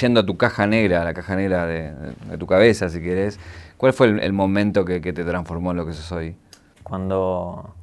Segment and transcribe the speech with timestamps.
[0.00, 1.92] yendo a tu caja negra, a la caja negra de,
[2.38, 3.38] tu cabeza, si querés,
[3.76, 6.36] ¿cuál fue el, momento que, que te transformó en lo que sos hoy?
[6.82, 7.74] Cuando,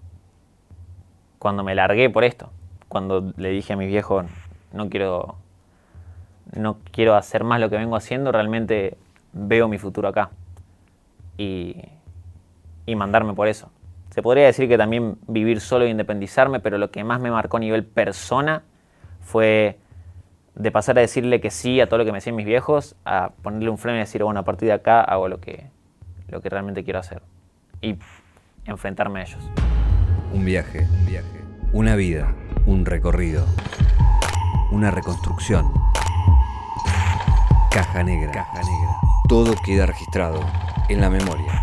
[1.39, 2.49] cuando me largué por esto,
[2.88, 4.25] cuando le dije a mis viejos,
[4.73, 5.35] no quiero,
[6.55, 8.97] no quiero hacer más lo que vengo haciendo, realmente
[9.34, 10.31] veo mi futuro acá.
[11.38, 11.75] Y,
[12.86, 13.70] y mandarme por eso.
[14.09, 17.57] Se podría decir que también vivir solo e independizarme, pero lo que más me marcó
[17.57, 18.63] a nivel persona
[19.21, 19.77] fue
[20.58, 23.30] de pasar a decirle que sí a todo lo que me decían mis viejos, a
[23.44, 25.68] ponerle un freno y decir, bueno, a partir de acá hago lo que,
[26.29, 27.21] lo que realmente quiero hacer.
[27.82, 27.96] Y
[28.65, 29.51] enfrentarme a ellos.
[30.34, 31.42] Un viaje, un viaje.
[31.74, 32.34] Una vida,
[32.66, 33.45] un recorrido.
[34.72, 35.72] Una reconstrucción.
[37.72, 38.31] Caja negra.
[38.31, 38.95] Caja negra.
[39.30, 40.39] Todo queda registrado
[40.89, 41.62] en la memoria.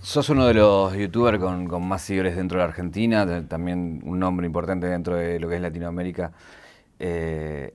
[0.00, 4.18] Sos uno de los youtubers con, con más seguidores dentro de la Argentina, también un
[4.18, 6.32] nombre importante dentro de lo que es Latinoamérica.
[7.04, 7.74] Eh,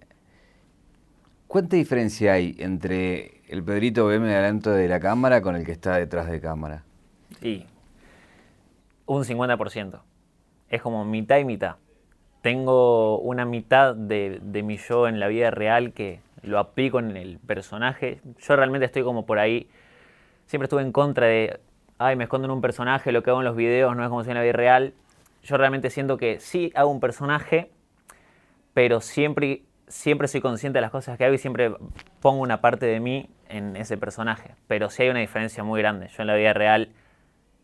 [1.47, 5.73] ¿Cuánta diferencia hay entre el Pedrito BM de adelanto de la cámara con el que
[5.73, 6.83] está detrás de cámara?
[7.41, 7.65] Y
[9.05, 9.99] un 50%.
[10.69, 11.75] Es como mitad y mitad.
[12.41, 17.17] Tengo una mitad de, de mi yo en la vida real que lo aplico en
[17.17, 18.21] el personaje.
[18.39, 19.67] Yo realmente estoy como por ahí.
[20.45, 21.59] Siempre estuve en contra de,
[21.97, 24.23] ay, me escondo en un personaje, lo que hago en los videos no es como
[24.23, 24.93] si en la vida real.
[25.43, 27.71] Yo realmente siento que sí hago un personaje,
[28.77, 31.73] pero siempre, siempre soy consciente de las cosas que hago y siempre
[32.21, 34.51] pongo una parte de mí en ese personaje.
[34.67, 36.09] Pero sí hay una diferencia muy grande.
[36.09, 36.89] Yo en la vida real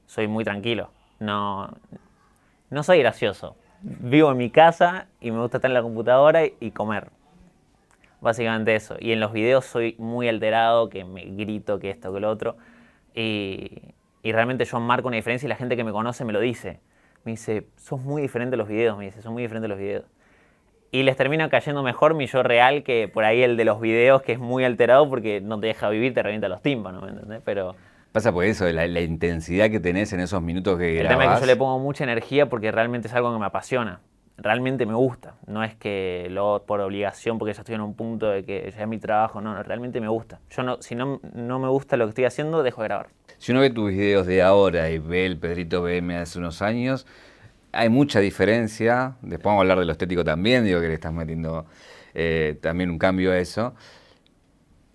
[0.08, 0.90] soy muy tranquilo.
[1.20, 1.70] No,
[2.72, 3.56] no soy gracioso.
[3.84, 7.12] Vivo en mi casa y me gusta estar en la computadora y, y comer.
[8.20, 8.96] Básicamente eso.
[9.00, 12.58] Y en los videos soy muy alterado, que me grito, que esto, que lo otro.
[13.14, 13.84] Y,
[14.24, 16.80] y realmente yo marco una diferencia y la gente que me conoce me lo dice.
[17.24, 20.06] Me dice, sos muy diferente a los videos, me dice, son muy diferentes los videos.
[20.94, 24.22] Y les termina cayendo mejor mi yo real que por ahí el de los videos,
[24.22, 27.42] que es muy alterado porque no te deja vivir, te revienta los tímpanos, ¿me entendés?
[27.44, 27.76] Pero
[28.12, 31.18] Pasa por eso, la, la intensidad que tenés en esos minutos que el grabás.
[31.18, 34.02] tema es que yo le pongo mucha energía porque realmente es algo que me apasiona.
[34.38, 35.34] Realmente me gusta.
[35.48, 38.84] No es que lo por obligación porque ya estoy en un punto de que ya
[38.84, 39.42] es mi trabajo.
[39.42, 40.40] No, no, realmente me gusta.
[40.52, 43.08] Yo no, si no, no me gusta lo que estoy haciendo, dejo de grabar.
[43.40, 47.08] Si uno ve tus videos de ahora y ve el Pedrito BM hace unos años,
[47.74, 49.16] hay mucha diferencia.
[49.22, 51.66] Después vamos a hablar de lo estético también, digo que le estás metiendo
[52.14, 53.74] eh, también un cambio a eso.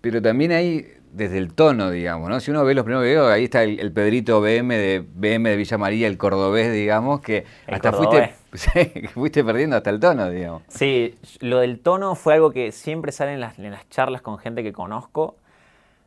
[0.01, 2.39] Pero también hay desde el tono, digamos, ¿no?
[2.39, 5.57] Si uno ve los primeros videos, ahí está el, el Pedrito BM de BM de
[5.57, 8.33] Villa María, el cordobés, digamos, que El hasta fuiste,
[9.13, 10.63] fuiste perdiendo hasta el tono, digamos.
[10.67, 14.37] Sí, lo del tono fue algo que siempre sale en las, en las charlas con
[14.37, 15.35] gente que conozco.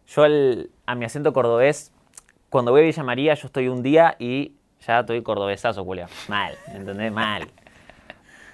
[0.07, 0.25] Yo
[0.87, 1.93] a mi acento cordobés,
[2.49, 4.53] cuando voy a Villa María, yo estoy un día y
[4.87, 6.09] ya estoy cordobesazo, Julián.
[6.29, 7.13] Mal, ¿entendés?
[7.13, 7.49] Mal.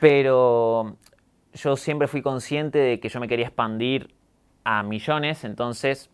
[0.01, 0.97] Pero
[1.55, 4.15] yo siempre fui consciente de que yo me quería expandir
[4.65, 6.11] a millones, entonces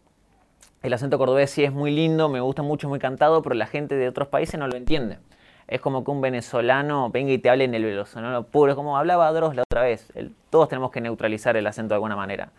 [0.83, 3.97] el acento cordobés sí es muy lindo, me gusta mucho, muy cantado, pero la gente
[3.97, 5.19] de otros países no lo entiende.
[5.67, 8.97] Es como que un venezolano venga y te hable en el venezolano puro, es como
[8.99, 10.13] hablaba Dross la otra vez.
[10.51, 12.53] Todos tenemos que neutralizar el acento de alguna manera.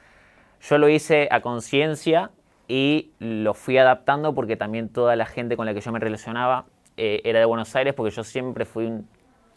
[0.62, 2.32] Yo lo hice a conciencia
[2.68, 6.66] y lo fui adaptando porque también toda la gente con la que yo me relacionaba
[6.98, 9.08] eh, era de Buenos Aires, porque yo siempre fui un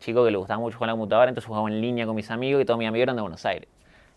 [0.00, 2.30] chico que le gustaba mucho jugar a la computadora, entonces jugaba en línea con mis
[2.30, 3.68] amigos y todos mis amigos eran de Buenos Aires.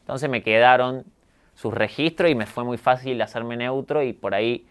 [0.01, 1.05] Entonces me quedaron
[1.55, 4.65] sus registros y me fue muy fácil hacerme neutro y por ahí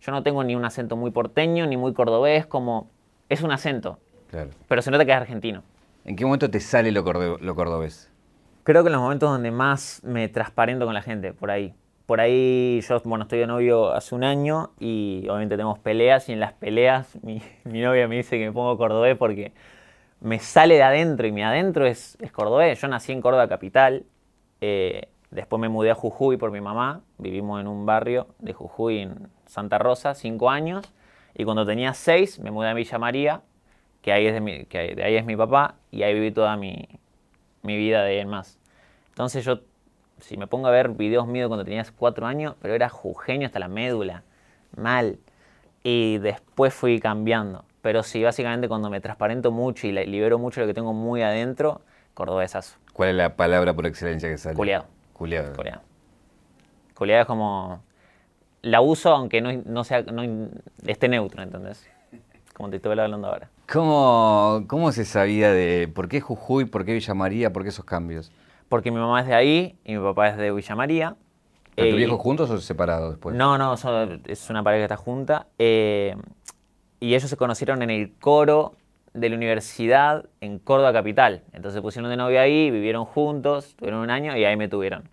[0.00, 2.90] yo no tengo ni un acento muy porteño ni muy cordobés, como
[3.28, 3.98] es un acento,
[4.30, 4.50] Claro.
[4.68, 5.62] pero se nota que es argentino.
[6.04, 8.10] ¿En qué momento te sale lo, cordo- lo cordobés?
[8.64, 11.74] Creo que en los momentos donde más me transparento con la gente, por ahí.
[12.10, 16.32] Por ahí yo, bueno, estoy de novio hace un año y obviamente tenemos peleas y
[16.32, 19.52] en las peleas mi, mi novia me dice que me pongo cordobés porque
[20.18, 22.80] me sale de adentro y mi adentro es, es cordobés.
[22.80, 24.06] Yo nací en Córdoba capital,
[24.60, 28.98] eh, después me mudé a Jujuy por mi mamá, vivimos en un barrio de Jujuy
[29.02, 30.92] en Santa Rosa, cinco años,
[31.36, 33.42] y cuando tenía seis me mudé a Villa María,
[34.02, 36.88] que ahí es de, mi, que ahí es mi papá, y ahí viví toda mi,
[37.62, 38.58] mi vida de más.
[39.10, 39.60] Entonces yo,
[40.20, 43.58] si me pongo a ver videos míos cuando tenías cuatro años, pero era jujeño hasta
[43.58, 44.22] la médula,
[44.76, 45.18] mal.
[45.82, 47.64] Y después fui cambiando.
[47.82, 51.80] Pero sí, básicamente cuando me transparento mucho y libero mucho lo que tengo muy adentro,
[52.14, 54.56] cordobesazo, ¿Cuál es la palabra por excelencia que sale?
[54.56, 54.84] Culeado.
[55.14, 55.54] Culeado.
[55.54, 55.80] coreano.
[56.94, 57.82] Coreano es como...
[58.62, 60.22] La uso aunque no, no sea, no
[60.86, 61.88] esté neutro, ¿entendés?
[62.52, 63.48] Como te estoy hablando ahora.
[63.72, 67.86] ¿Cómo, ¿Cómo se sabía de por qué Jujuy, por qué Villa María, por qué esos
[67.86, 68.30] cambios?
[68.70, 71.16] Porque mi mamá es de ahí y mi papá es de Villa María.
[71.74, 73.34] ¿Pero Eh, tus viejos juntos o separados después?
[73.34, 75.48] No, no, son- es una pareja que está junta.
[75.58, 76.16] eh,
[77.00, 78.74] y ellos se conocieron en el coro
[79.14, 81.42] de la universidad en Córdoba Capital.
[81.52, 85.08] Entonces se pusieron de novia ahí, vivieron juntos, tuvieron un año y ahí me tuvieron.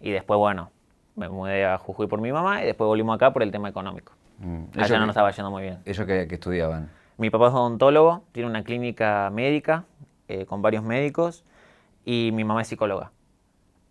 [0.00, 0.70] Y después, bueno,
[1.16, 4.12] me mudé a Jujuy por mi mamá y después volvimos acá por el tema económico.
[4.38, 4.64] Mm.
[4.74, 5.78] Allá Ellos no nos estaba yendo muy bien.
[5.84, 6.90] Ellos que, que estudiaban.
[7.16, 9.84] Mi papá es odontólogo, tiene una clínica médica
[10.28, 11.42] eh, con varios médicos
[12.04, 13.12] y mi mamá es psicóloga.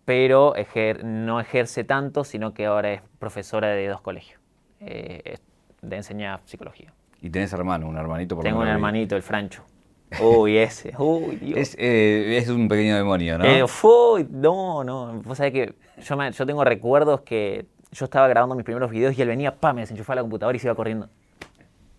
[0.04, 4.40] Pero ejer- no ejerce tanto, sino que ahora es profesora de dos colegios.
[4.80, 5.36] Eh,
[5.80, 6.92] de enseñar psicología.
[7.22, 9.62] Y tenés hermano, un hermanito por Tengo un hermanito, el Francho.
[10.20, 10.92] Uy, ese.
[10.98, 11.58] Uy, Dios.
[11.58, 13.44] Es, eh, es un pequeño demonio, ¿no?
[13.44, 15.22] Eh, fue- no, no.
[15.24, 19.16] Vos sabés que yo, me- yo tengo recuerdos que yo estaba grabando mis primeros videos
[19.16, 21.08] y él venía, pa, me desenchufaba la computadora y se iba corriendo.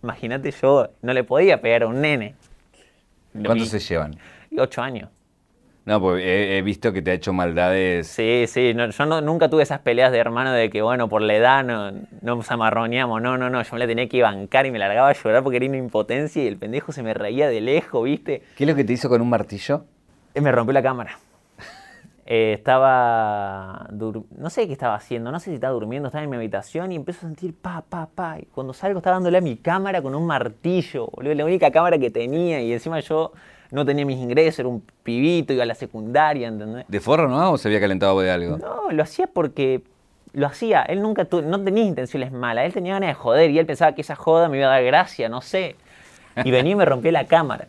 [0.04, 2.36] Imagínate, yo no le podía pegar a un nene.
[3.34, 4.16] ¿Cuántos se llevan?
[4.58, 5.10] Ocho años.
[5.86, 8.08] No, porque he, he visto que te ha hecho maldades.
[8.08, 8.74] Sí, sí.
[8.74, 11.64] no, yo no- nunca tuve esas peleas de hermano de que, bueno, por la edad
[11.64, 13.22] no, no nos amarroneamos.
[13.22, 13.62] No, no, no.
[13.62, 16.44] Yo me la tenía que bancar y me largaba a llorar porque era una impotencia
[16.44, 18.42] y el pendejo se me reía de lejos, ¿viste?
[18.56, 19.86] ¿Qué es lo que te hizo con un martillo?
[20.34, 21.20] Eh, Me rompió la cámara.
[22.28, 23.86] Eh, estaba.
[23.92, 26.92] dur- No sé qué estaba haciendo, no sé si estaba durmiendo, estaba en mi habitación
[26.92, 28.40] y empiezo a sentir pa, pa, pa.
[28.40, 32.00] Y cuando salgo estaba dándole a mi cámara con un martillo, boludo, la única cámara
[32.00, 32.60] que tenía.
[32.62, 33.32] Y encima yo
[33.76, 36.86] no tenía mis ingresos, era un pibito, iba a la secundaria, ¿entendés?
[36.88, 37.52] ¿De forro no?
[37.52, 38.58] ¿O se había calentado de algo?
[38.58, 39.82] No, lo hacía porque
[40.34, 40.82] lo hacía.
[40.84, 43.94] Él nunca tu- no tenía intenciones malas, él tenía ganas de joder y él pensaba
[43.94, 45.76] que esa joda me iba a dar gracia, no sé.
[46.44, 47.68] Y venía y me rompía la cámara.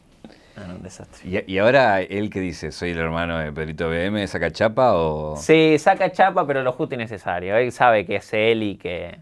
[0.57, 1.45] Ah, un desastre.
[1.47, 2.73] ¿Y, y ahora él que dice?
[2.73, 4.27] ¿Soy el hermano de Pedrito BM?
[4.27, 5.37] ¿Saca chapa o...?
[5.37, 7.57] Sí, saca chapa, pero lo justo y necesario.
[7.57, 9.19] Él sabe que es él y que.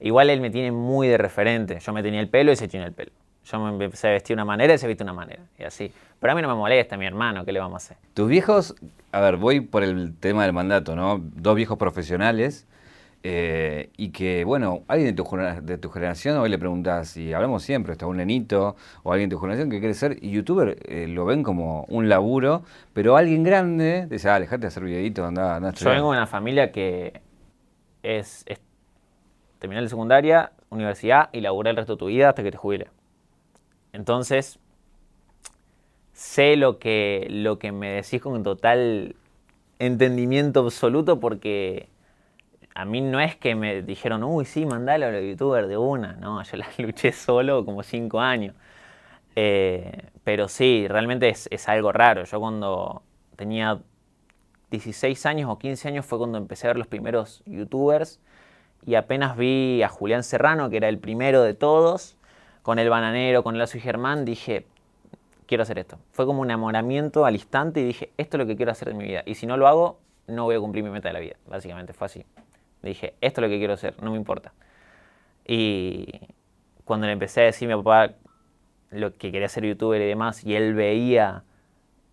[0.00, 1.78] Igual él me tiene muy de referente.
[1.80, 3.10] Yo me tenía el pelo y se tiene el pelo.
[3.46, 5.40] Yo me empecé a vestir de una manera y se viste de una manera.
[5.58, 5.90] Y así.
[6.20, 7.96] Pero a mí no me molesta, mi hermano, ¿qué le vamos a hacer?
[8.14, 8.74] Tus viejos,
[9.12, 11.18] a ver, voy por el tema del mandato, ¿no?
[11.22, 12.66] Dos viejos profesionales
[13.22, 17.32] eh, y que, bueno, alguien de tu, genera- de tu generación hoy le preguntas, y
[17.34, 21.06] hablamos siempre, está un nenito o alguien de tu generación que quiere ser youtuber, eh,
[21.08, 25.56] lo ven como un laburo, pero alguien grande dice, ah, alejate de hacer videitos, anda,
[25.56, 25.96] anda a Yo estudiar".
[25.96, 27.20] vengo de una familia que
[28.02, 28.60] es, es
[29.58, 32.88] terminar la secundaria, universidad y laburar el resto de tu vida hasta que te jubiles.
[33.92, 34.58] Entonces,
[36.16, 39.14] sé lo que, lo que me decís con total
[39.78, 41.90] entendimiento absoluto porque
[42.74, 46.14] a mí no es que me dijeron, uy, sí, mandalo a los youtubers de una.
[46.14, 48.54] No, yo la luché solo como cinco años.
[49.36, 52.24] Eh, pero sí, realmente es, es algo raro.
[52.24, 53.02] Yo cuando
[53.36, 53.80] tenía
[54.70, 58.20] 16 años o 15 años fue cuando empecé a ver los primeros youtubers
[58.86, 62.16] y apenas vi a Julián Serrano, que era el primero de todos,
[62.62, 64.66] con el bananero, con Lazo y Germán, dije,
[65.46, 65.98] quiero hacer esto.
[66.12, 68.98] Fue como un enamoramiento al instante y dije, esto es lo que quiero hacer en
[68.98, 69.22] mi vida.
[69.26, 71.36] Y si no lo hago, no voy a cumplir mi meta de la vida.
[71.46, 72.26] Básicamente fue así.
[72.82, 74.52] Dije, esto es lo que quiero hacer, no me importa.
[75.46, 76.20] Y
[76.84, 78.14] cuando le empecé a decir a mi papá
[78.90, 81.42] lo que quería ser youtuber y demás, y él veía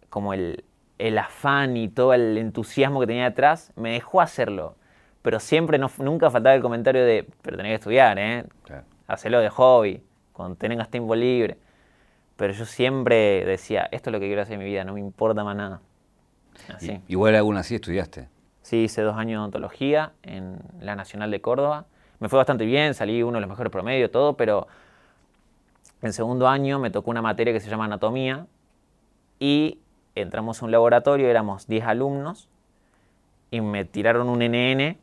[0.09, 0.63] como el,
[0.97, 4.75] el afán y todo el entusiasmo que tenía detrás, me dejó hacerlo.
[5.21, 8.45] Pero siempre, no, nunca faltaba el comentario de, pero tenés que estudiar, ¿eh?
[8.63, 8.83] Claro.
[9.07, 10.03] Hacelo de hobby,
[10.33, 11.57] cuando tengas tiempo libre.
[12.35, 15.00] Pero yo siempre decía, esto es lo que quiero hacer en mi vida, no me
[15.00, 15.81] importa más nada.
[16.74, 16.91] Así.
[17.07, 18.27] Y- igual aún así estudiaste.
[18.62, 21.85] Sí, hice dos años de odontología en la Nacional de Córdoba.
[22.19, 24.68] Me fue bastante bien, salí uno de los mejores promedios, todo, pero
[26.01, 28.45] en segundo año me tocó una materia que se llama anatomía
[29.39, 29.80] y
[30.15, 32.47] entramos a un laboratorio, éramos 10 alumnos
[33.51, 34.97] y me tiraron un NN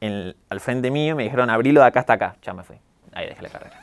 [0.00, 2.36] en- al frente mío y me dijeron abrilo de acá hasta acá.
[2.42, 2.76] Ya me fui.
[3.12, 3.80] Ahí dejé la carrera.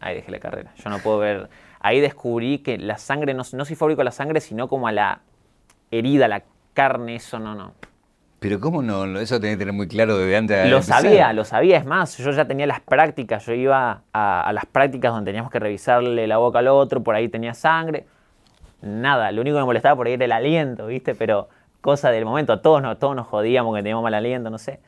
[0.00, 0.72] Ahí dejé la carrera.
[0.76, 1.48] Yo no puedo ver.
[1.80, 4.92] Ahí descubrí que la sangre, no, no soy fábrico de la sangre, sino como a
[4.92, 5.20] la
[5.90, 6.42] herida, la
[6.74, 7.72] carne, eso no, no.
[8.38, 9.06] Pero ¿cómo no?
[9.06, 9.18] no?
[9.18, 11.02] Eso tenés que tener muy claro desde antes de Lo empezar.
[11.02, 11.78] sabía, lo sabía.
[11.78, 13.46] Es más, yo ya tenía las prácticas.
[13.46, 17.14] Yo iba a, a las prácticas donde teníamos que revisarle la boca al otro, por
[17.14, 18.06] ahí tenía sangre.
[18.82, 21.14] Nada, lo único que me molestaba por ahí era el aliento, ¿viste?
[21.14, 21.48] Pero
[21.80, 24.80] cosa del momento, a todos, nos- todos nos jodíamos que teníamos mal aliento, no sé.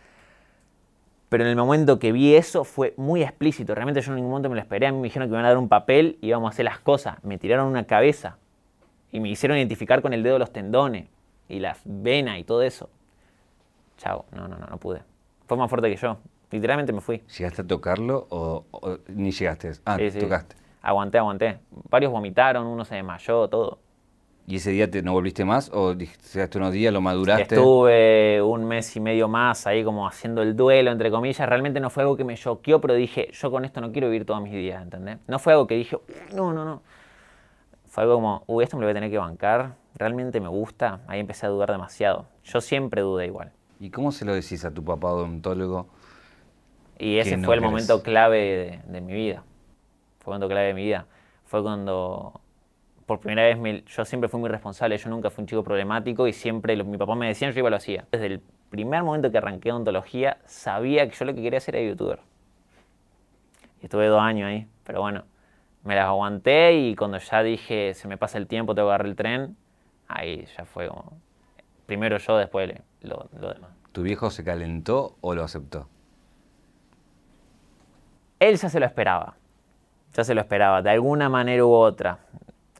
[1.28, 3.74] Pero en el momento que vi eso fue muy explícito.
[3.74, 4.86] Realmente yo en ningún momento me lo esperé.
[4.86, 6.64] A mí me dijeron que me iban a dar un papel y íbamos a hacer
[6.64, 7.22] las cosas.
[7.22, 8.38] Me tiraron una cabeza
[9.12, 11.06] y me hicieron identificar con el dedo los tendones
[11.48, 12.88] y las venas y todo eso.
[13.98, 15.02] Chao, no, no, no, no pude.
[15.46, 16.16] Fue más fuerte que yo.
[16.50, 17.18] Literalmente me fui.
[17.36, 19.72] ¿Llegaste a tocarlo o, o ni llegaste?
[19.84, 20.18] Ah, Sí, sí.
[20.20, 20.56] tocaste.
[20.80, 21.58] Aguanté, aguanté.
[21.90, 23.80] Varios vomitaron, uno se desmayó, todo.
[24.48, 27.54] ¿Y ese día te, no volviste más o dijiste unos días, lo maduraste?
[27.54, 31.46] Estuve un mes y medio más ahí como haciendo el duelo, entre comillas.
[31.46, 34.24] Realmente no fue algo que me choqueó, pero dije, yo con esto no quiero vivir
[34.24, 35.18] todos mis días, ¿entendés?
[35.26, 36.82] No fue algo que dije, "Uy, no, no, no.
[37.86, 39.74] Fue algo como, uy, esto me lo voy a tener que bancar.
[39.94, 41.00] Realmente me gusta.
[41.08, 42.26] Ahí empecé a dudar demasiado.
[42.44, 43.52] Yo siempre dudé igual.
[43.80, 45.88] ¿Y cómo se lo decís a tu papá odontólogo?
[46.98, 47.70] Y ese no fue el querés.
[47.70, 48.38] momento clave
[48.86, 49.44] de, de mi vida.
[50.20, 51.06] Fue el momento clave de mi vida.
[51.44, 52.40] Fue cuando,
[53.08, 54.98] por primera vez, me- yo siempre fui muy responsable.
[54.98, 57.70] Yo nunca fui un chico problemático y siempre lo- mi papá me decía, yo iba
[57.70, 58.04] lo hacía.
[58.12, 61.88] Desde el primer momento que arranqué odontología, sabía que yo lo que quería hacer era
[61.88, 62.20] youtuber.
[63.80, 65.24] Y estuve dos años ahí, pero bueno,
[65.84, 69.06] me las aguanté y cuando ya dije, se me pasa el tiempo, tengo que agarrar
[69.06, 69.56] el tren,
[70.06, 71.18] ahí ya fue como,
[71.86, 73.70] primero yo, después lo, lo demás.
[73.92, 75.88] ¿Tu viejo se calentó o lo aceptó?
[78.38, 79.34] Él ya se lo esperaba,
[80.12, 82.18] ya se lo esperaba, de alguna manera u otra.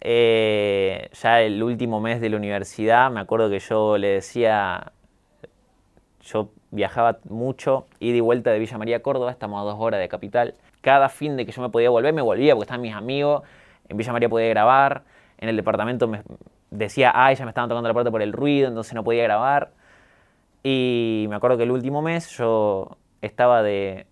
[0.01, 4.93] Eh, ya el último mes de la universidad, me acuerdo que yo le decía,
[6.23, 10.01] yo viajaba mucho, ida y vuelta de Villa María a Córdoba, estamos a dos horas
[10.01, 10.55] de capital.
[10.81, 13.43] Cada fin de que yo me podía volver, me volvía porque estaban mis amigos,
[13.89, 15.03] en Villa María podía grabar,
[15.39, 16.23] en el departamento me
[16.71, 19.71] decía, ay, ya me estaban tocando la puerta por el ruido, entonces no podía grabar.
[20.63, 24.07] Y me acuerdo que el último mes yo estaba de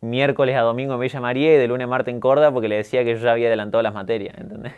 [0.00, 2.76] miércoles a domingo en Villa María y de lunes a martes en Córdoba porque le
[2.76, 4.74] decía que yo ya había adelantado las materias, ¿entendés?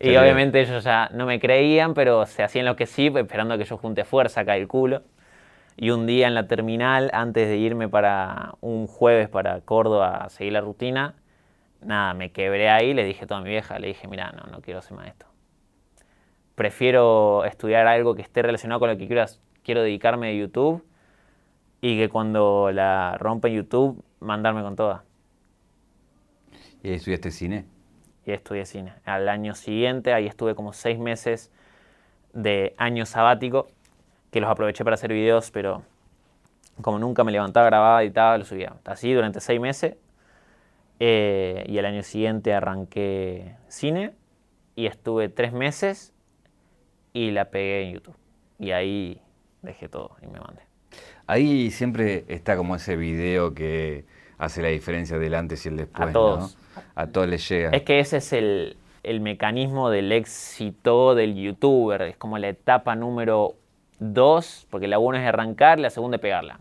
[0.00, 3.64] y obviamente ellos ya no me creían, pero se hacían lo que sí, esperando que
[3.64, 5.02] yo junte fuerza acá el culo.
[5.76, 10.28] Y un día en la terminal, antes de irme para un jueves para Córdoba a
[10.28, 11.14] seguir la rutina,
[11.82, 14.60] nada, me quebré ahí, le dije a toda mi vieja, le dije, mira, no, no
[14.60, 15.26] quiero hacer más esto.
[16.54, 19.24] Prefiero estudiar algo que esté relacionado con lo que quiero,
[19.62, 20.84] quiero dedicarme de YouTube
[21.80, 25.04] y que cuando la rompa en YouTube, mandarme con toda.
[26.82, 27.66] ¿Y ahí estudiaste cine?
[28.24, 28.94] Y estudié cine.
[29.04, 31.50] Al año siguiente, ahí estuve como seis meses
[32.32, 33.68] de año sabático,
[34.30, 35.82] que los aproveché para hacer videos, pero
[36.82, 38.74] como nunca me levantaba, grababa, editaba, lo subía.
[38.84, 39.96] Así durante seis meses.
[41.02, 44.12] Eh, y al año siguiente arranqué cine
[44.76, 46.12] y estuve tres meses
[47.14, 48.16] y la pegué en YouTube.
[48.58, 49.22] Y ahí
[49.62, 50.69] dejé todo y me mandé.
[51.30, 54.04] Ahí siempre está como ese video que
[54.36, 56.08] hace la diferencia del antes y el después.
[56.08, 56.58] A todos.
[56.96, 57.70] A todos les llega.
[57.70, 58.76] Es que ese es el,
[59.20, 62.02] mecanismo del éxito del youtuber.
[62.02, 63.54] Es como la etapa número
[64.00, 66.58] dos, porque la uno es arrancar, la segunda es pegarla.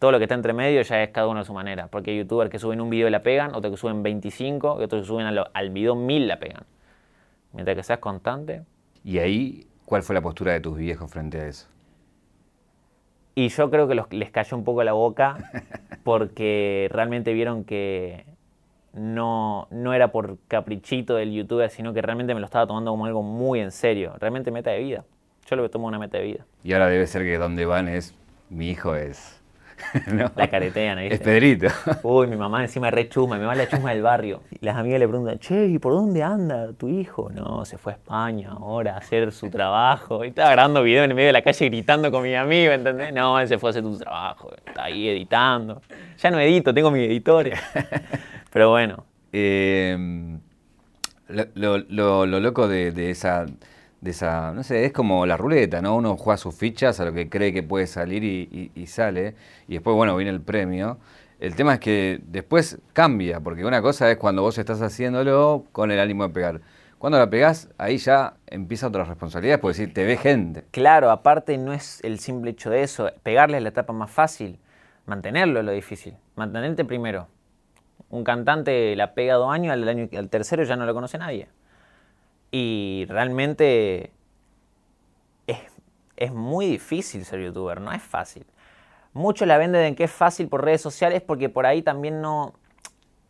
[0.00, 1.86] Todo lo que está entre medio ya es cada uno a su manera.
[1.86, 4.82] Porque hay youtubers que suben un video y la pegan, otros que suben 25 y
[4.82, 6.64] otros que suben al, al video 1000 la pegan.
[7.52, 8.62] Mientras que seas constante.
[9.04, 11.71] ¿Y ahí cuál fue la postura de tus viejos frente a eso?
[13.34, 15.36] Y yo creo que les cayó un poco la boca
[16.04, 18.24] porque realmente vieron que
[18.92, 23.06] no, no era por caprichito del youtuber, sino que realmente me lo estaba tomando como
[23.06, 24.14] algo muy en serio.
[24.20, 25.04] Realmente meta de vida.
[25.48, 26.46] Yo lo tomo una meta de vida.
[26.62, 28.14] Y ahora debe ser que donde van es,
[28.48, 29.41] mi hijo es
[30.36, 31.14] La caretean, ¿viste?
[31.14, 31.68] Es Pedrito.
[32.02, 34.42] Uy, mi mamá encima re chusma, mi mamá la chusma del barrio.
[34.50, 37.30] Y las amigas le preguntan, che, ¿y por dónde anda tu hijo?
[37.30, 40.24] No, se fue a España ahora a hacer su trabajo.
[40.24, 43.12] Y estaba grabando video en el medio de la calle gritando con mi amigo, ¿entendés?
[43.12, 45.82] No, él se fue a hacer su trabajo, está ahí editando.
[46.18, 47.50] Ya no edito, tengo mi editor.
[48.52, 49.04] Pero bueno.
[49.32, 50.38] Eh,
[51.54, 53.46] lo, loco de esa
[54.02, 55.94] de esa, no sé, es como la ruleta, ¿no?
[55.94, 59.36] Uno juega sus fichas a lo que cree que puede salir y, sale,
[59.68, 60.98] y después, bueno, viene el premio.
[61.38, 65.92] El tema es que después cambia, porque una cosa es cuando vos estás haciéndolo con
[65.92, 66.60] el ánimo de pegar.
[66.98, 70.64] Cuando la pegás, ahí ya empieza otra responsabilidad, porque decir, te ve gente.
[70.72, 73.08] Claro, aparte no es el simple hecho de eso.
[73.22, 74.58] Pegarle es la etapa más fácil.
[75.06, 76.16] Mantenerlo es lo difícil.
[76.34, 77.28] Mantenerte primero.
[78.10, 81.48] Un cantante la pega dos años, al, año, al tercero ya no lo conoce nadie.
[82.54, 84.12] Y realmente
[86.16, 88.44] es, muy difícil ser youtuber, no es fácil.
[89.14, 92.54] Muchos la venden en que es fácil por redes sociales porque por ahí también no,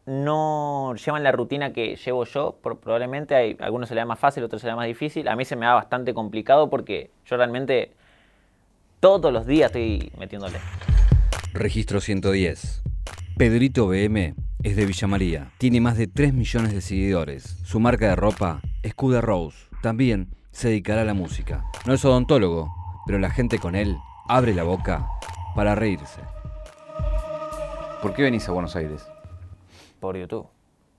[0.06, 2.58] no llevan la rutina que llevo yo.
[2.60, 5.28] probablemente hay, algunos se le da más fácil, otros se le da más difícil.
[5.28, 7.92] A mí se me da bastante complicado porque yo realmente
[8.98, 10.58] todos los días estoy metiéndole.
[11.52, 12.82] Registro 110.
[13.36, 15.52] Pedrito BM es de Villa María.
[15.58, 17.58] Tiene más de 3 millones de seguidores.
[17.64, 21.64] Su marca de ropa Escuda Rose también se dedicará a la música.
[21.86, 22.74] No es odontólogo,
[23.06, 23.96] pero la gente con él
[24.26, 25.06] abre la boca
[25.54, 26.20] para reírse.
[28.02, 29.08] ¿Por qué venís a Buenos Aires?
[30.00, 30.48] Por YouTube,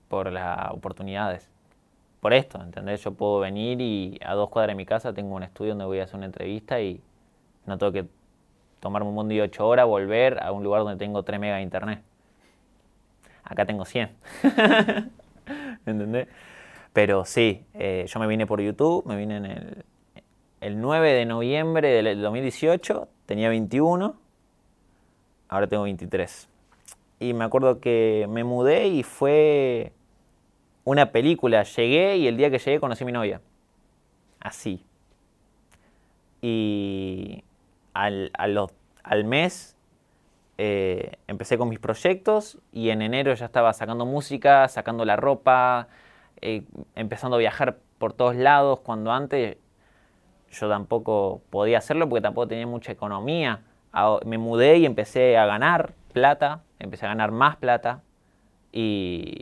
[0.08, 1.50] por las oportunidades.
[2.20, 3.04] Por esto, ¿entendés?
[3.04, 5.98] Yo puedo venir y a dos cuadras de mi casa tengo un estudio donde voy
[5.98, 7.02] a hacer una entrevista y
[7.66, 8.06] no tengo que
[8.80, 11.62] tomarme un mundo de ocho horas, volver a un lugar donde tengo 3 megas de
[11.62, 12.02] internet.
[13.42, 14.10] Acá tengo 100.
[15.84, 16.28] ¿Entendés?
[16.94, 19.84] Pero sí, eh, yo me vine por YouTube, me vine en el,
[20.60, 24.16] el 9 de noviembre del 2018, tenía 21,
[25.48, 26.48] ahora tengo 23.
[27.18, 29.92] Y me acuerdo que me mudé y fue
[30.84, 31.64] una película.
[31.64, 33.40] Llegué y el día que llegué conocí a mi novia.
[34.38, 34.86] Así.
[36.42, 37.42] Y
[37.92, 39.76] al, al mes
[40.58, 45.88] eh, empecé con mis proyectos y en enero ya estaba sacando música, sacando la ropa,
[46.44, 46.62] eh,
[46.94, 49.56] empezando a viajar por todos lados, cuando antes
[50.50, 53.62] yo tampoco podía hacerlo porque tampoco tenía mucha economía.
[54.26, 58.02] Me mudé y empecé a ganar plata, empecé a ganar más plata
[58.72, 59.38] y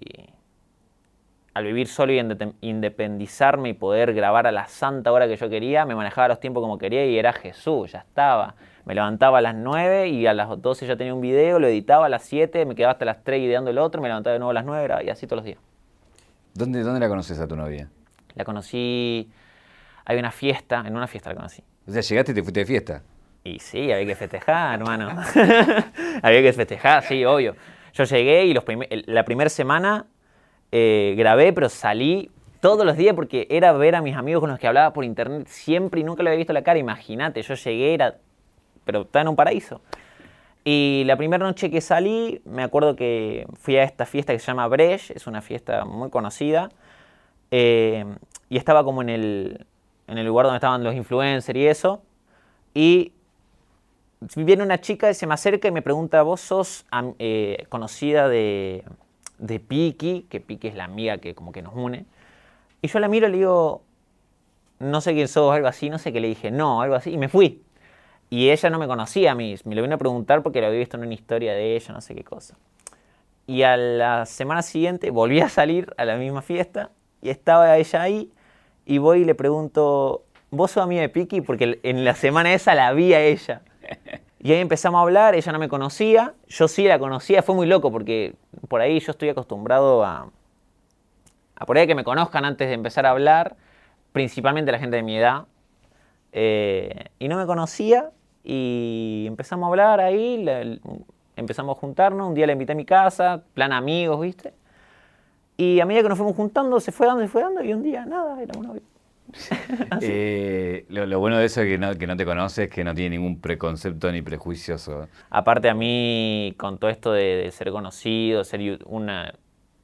[1.55, 2.25] al vivir solo y
[2.61, 6.63] independizarme y poder grabar a la santa hora que yo quería, me manejaba los tiempos
[6.63, 8.55] como quería y era Jesús, ya estaba.
[8.85, 12.07] Me levantaba a las 9 y a las 12 ya tenía un video, lo editaba
[12.07, 14.51] a las 7, me quedaba hasta las 3 ideando el otro, me levantaba de nuevo
[14.51, 15.72] a las 9 y así todos los días.
[16.55, 17.89] ¿Dónde, dónde la conoces a tu novia?
[18.35, 19.31] La conocí,
[20.05, 21.63] hay una fiesta, en una fiesta la conocí.
[21.87, 23.03] O sea, llegaste y te fuiste de fiesta.
[23.45, 25.11] Y sí, había que festejar, hermano.
[26.23, 27.57] había que festejar, sí, obvio.
[27.93, 28.65] Yo llegué y los
[29.07, 30.07] la primera semana
[30.71, 32.31] eh, grabé, pero salí
[32.61, 35.47] todos los días porque era ver a mis amigos con los que hablaba por internet
[35.49, 36.79] siempre y nunca le había visto la cara.
[36.79, 38.17] Imagínate, yo llegué, era,
[38.85, 39.81] pero estaba en un paraíso.
[40.65, 44.47] Y la primera noche que salí, me acuerdo que fui a esta fiesta que se
[44.47, 46.71] llama Breche, es una fiesta muy conocida,
[47.51, 48.05] eh,
[48.49, 49.67] y estaba como en el,
[50.07, 52.03] en el lugar donde estaban los influencers y eso,
[52.75, 53.13] y
[54.37, 56.87] viene una chica y se me acerca y me pregunta, ¿vos sos
[57.19, 58.85] eh, conocida de,
[59.43, 62.07] de Piki, que Piki es la amiga que como que nos une.
[62.81, 63.83] Y yo la miro y le digo,
[64.79, 67.19] no sé quién sos, algo así, no sé qué le dije, no, algo así, y
[67.19, 67.63] me fui.
[68.33, 70.79] Y ella no me conocía a mí, me lo vino a preguntar porque lo había
[70.79, 72.57] visto en una historia de ella, no sé qué cosa.
[73.47, 78.01] Y a la semana siguiente volví a salir a la misma fiesta y estaba ella
[78.01, 78.33] ahí
[78.87, 81.43] y voy y le pregunto, ¿vos sos amiga de Piki?
[81.43, 83.61] Porque en la semana esa la vi a ella.
[84.41, 87.67] Y ahí empezamos a hablar, ella no me conocía, yo sí la conocía, fue muy
[87.67, 88.35] loco porque
[88.67, 90.31] por ahí yo estoy acostumbrado a,
[91.55, 93.57] a por ahí que me conozcan antes de empezar a hablar,
[94.13, 95.45] principalmente la gente de mi edad,
[96.33, 98.11] eh, y no me conocía
[98.45, 100.45] y empezamos a hablar ahí,
[101.37, 104.53] empezamos a juntarnos, un día la invité a mi casa, plan amigos, ¿viste?
[105.57, 107.83] Y a medida que nos fuimos juntando, se fue dando, se fue dando, y un
[107.83, 108.85] día, nada, éramos novios.
[110.03, 113.17] Eh, lo, bueno de eso es que no, que no te conoces, que no tiene
[113.17, 115.09] ningún preconcepto ni prejuicioso.
[115.31, 119.35] Aparte a mí, con todo esto de, ser conocido, ser una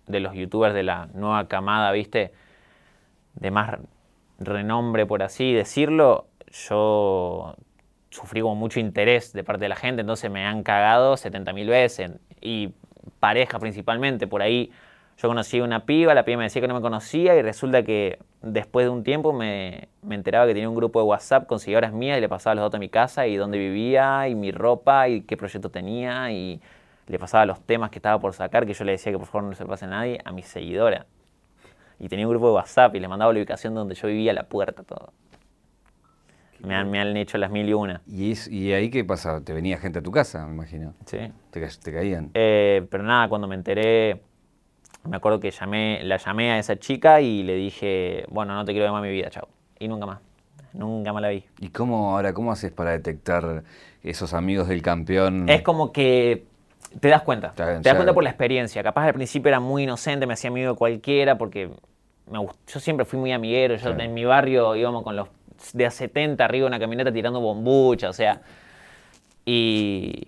[0.06, 2.32] de los youtubers de la nueva camada, ¿viste?
[3.34, 3.78] De más
[4.38, 6.26] renombre, por así decirlo,
[6.68, 7.54] yo
[8.10, 12.10] sufrí con mucho interés de parte de la gente, entonces me han cagado 70.000 veces.
[12.40, 12.72] Y
[13.20, 14.70] pareja principalmente, por ahí
[15.18, 18.20] yo conocí una piba, la piba me decía que no me conocía y resulta que
[18.40, 22.18] después de un tiempo me, enteraba que tenía un grupo de WhatsApp con seguidoras mías
[22.18, 25.22] y le pasaba los datos de mi casa y dónde vivía y mi ropa y
[25.22, 26.60] qué proyecto tenía y
[27.08, 29.48] le pasaba los temas que estaba por sacar que yo le decía que por favor
[29.48, 31.06] no se pase a nadie a mi seguidora.
[31.98, 34.44] Y tenía un grupo de WhatsApp y le mandaba la ubicación donde yo vivía, la
[34.44, 35.12] puerta, todo.
[36.68, 38.02] Me han, me han, hecho las mil y una.
[38.06, 39.42] ¿Y, ¿Y ahí qué pasa?
[39.42, 40.94] ¿Te venía gente a tu casa, me imagino?
[41.06, 41.18] Sí.
[41.50, 42.30] ¿Te, caían?
[42.34, 44.20] Eh, pero nada, cuando me enteré
[45.04, 48.72] me acuerdo que llamé, la llamé a esa chica y le dije, bueno, no te
[48.72, 49.48] quiero ver más mi vida, chao.
[49.78, 50.18] Y nunca más.
[50.72, 51.44] Nunca más la vi.
[51.60, 53.64] ¿Y cómo ahora, cómo haces para detectar
[54.02, 55.48] esos amigos del campeón?
[55.48, 56.44] Es como que
[57.00, 57.52] te das cuenta.
[57.52, 58.82] Te das cuenta por la experiencia.
[58.82, 61.70] Capaz al principio era muy inocente, me hacía amigo de cualquiera porque
[62.30, 63.76] me yo siempre fui muy amiguero.
[63.76, 65.28] Yo en mi barrio íbamos con los
[65.72, 68.40] de a 70 arriba en una camioneta tirando bombucha, o sea.
[69.44, 70.22] Y,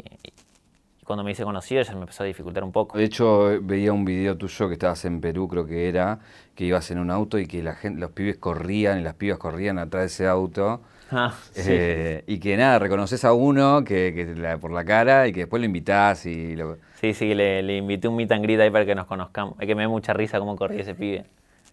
[1.10, 2.96] cuando me hice conocido ya me empezó a dificultar un poco.
[2.96, 6.20] De hecho, veía un video tuyo que estabas en Perú, creo que era,
[6.54, 9.36] que ibas en un auto y que la gente, los pibes corrían y las pibas
[9.36, 10.80] corrían atrás de ese auto.
[11.10, 15.58] Ah, eh, y que nada, reconoces a uno que, por la cara y que después
[15.58, 16.76] lo invitás y lo...
[17.00, 19.56] Sí, sí, le, le invité un meet and greet ahí para que nos conozcamos.
[19.58, 21.24] Es que me da mucha risa cómo corría ese pibe.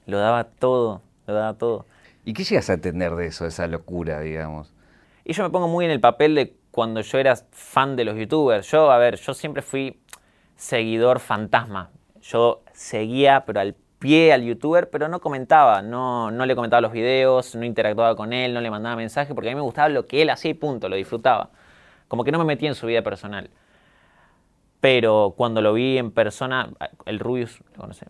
[0.07, 1.85] Lo daba todo, lo daba todo.
[2.27, 4.73] ¿Y qué llegas a entender de eso, de esa locura, digamos?
[5.23, 8.17] Y yo me pongo muy en el papel de cuando yo era fan de los
[8.17, 8.69] youtubers.
[8.69, 10.01] Yo, a ver, yo siempre fui
[10.57, 11.89] seguidor fantasma.
[12.21, 16.91] Yo seguía, pero al pie al youtuber, pero no comentaba, no, no le comentaba los
[16.91, 20.05] videos, no interactuaba con él, no le mandaba mensajes, porque a mí me gustaba lo
[20.05, 21.51] que él hacía y punto, lo disfrutaba.
[22.09, 23.49] Como que no me metía en su vida personal.
[24.81, 26.71] Pero cuando lo vi en persona,
[27.05, 27.63] el Rubius,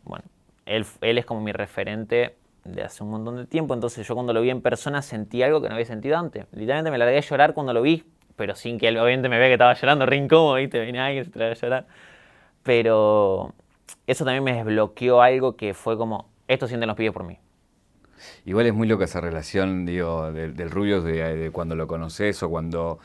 [0.05, 0.25] bueno,
[0.65, 2.35] él es como mi referente
[2.67, 5.61] de hace un montón de tiempo, entonces yo cuando lo vi en persona sentí algo
[5.61, 6.45] que no había sentido antes.
[6.51, 8.03] Literalmente me largué a llorar cuando lo vi,
[8.35, 10.79] pero sin que él obviamente me vea que estaba llorando, re incómodo, ¿viste?
[10.79, 11.87] Venía alguien se traía a llorar.
[12.63, 13.53] Pero
[14.05, 17.39] eso también me desbloqueó algo que fue como, esto sienten los pibes por mí.
[18.45, 22.99] Igual es muy loca esa relación, digo, del, Rubio de, cuando lo conoces o cuando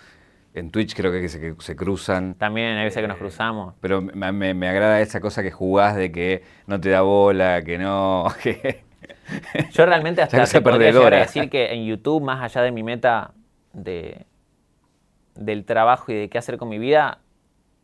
[0.55, 2.35] en Twitch creo que se, se cruzan.
[2.35, 3.75] También hay veces que nos eh, cruzamos.
[3.81, 7.79] Pero me, me, agrada esa cosa que jugás de que no te da bola, que
[7.79, 8.27] no...
[9.73, 13.33] Yo realmente hasta te podría decir que en YouTube, más allá de mi meta
[13.73, 14.27] de,
[15.35, 17.19] del trabajo y de qué hacer con mi vida,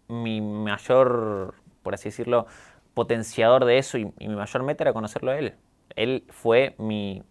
[0.08, 2.46] mi mayor, por así decirlo,
[2.94, 5.54] potenciador de eso y, mi mayor meta era conocerlo a él.
[5.96, 7.22] Él fue mi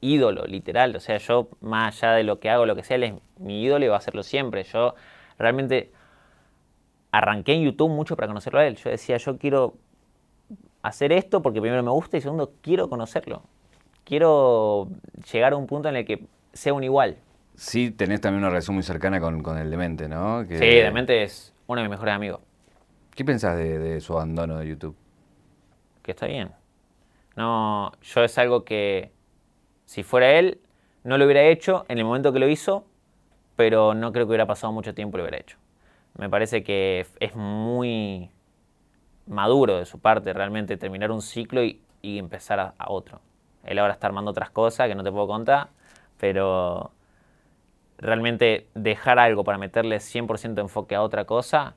[0.00, 0.94] ídolo, literal.
[0.96, 3.62] O sea, yo, más allá de lo que hago, lo que sea, él es mi
[3.62, 4.64] ídolo y va a hacerlo siempre.
[4.64, 4.94] Yo
[5.38, 5.92] realmente
[7.10, 8.76] arranqué en YouTube mucho para conocerlo a él.
[8.76, 9.74] Yo decía, yo quiero
[10.84, 13.42] hacer esto porque primero me gusta y segundo, quiero conocerlo.
[14.04, 14.88] Quiero
[15.32, 17.16] llegar a un punto en el que sea un igual.
[17.56, 20.44] Sí, tenés también una relación muy cercana con, el Demente, ¿no?
[20.44, 22.40] Sí, Demente es uno de mis mejores amigos.
[23.14, 24.94] ¿Qué pensás de, su abandono de YouTube?
[26.02, 26.50] Que está bien.
[27.34, 29.10] No, yo es algo que
[29.86, 30.60] si fuera él,
[31.02, 32.84] no lo hubiera hecho en el momento que lo hizo,
[33.56, 35.56] pero no creo que hubiera pasado mucho tiempo y lo hubiera hecho.
[36.18, 38.30] Me parece que es muy
[39.26, 43.20] maduro de su parte realmente terminar un ciclo y, empezar a, otro.
[43.64, 45.68] Él ahora está armando otras cosas que no te puedo contar,
[46.18, 46.90] pero
[47.96, 51.74] realmente dejar algo para meterle 100% de enfoque a otra cosa,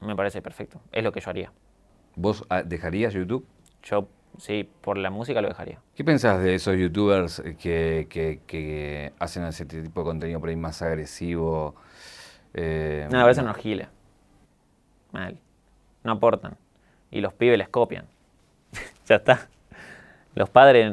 [0.00, 0.80] me parece perfecto.
[0.90, 1.52] Es lo que yo haría.
[2.16, 3.46] ¿Vos ah, dejarías YouTube?
[3.82, 4.08] Yo,
[4.38, 5.80] sí, por la música lo dejaría.
[5.94, 11.74] ¿Qué pensás de esos youtubers que, hacen ese tipo de contenido por ahí más agresivo?
[12.54, 13.88] Eh, no, a veces no gile.
[15.12, 15.38] Mal.
[16.04, 16.56] No aportan.
[17.10, 18.06] Y los pibes les copian.
[19.06, 19.48] ya está.
[20.34, 20.92] Los padres...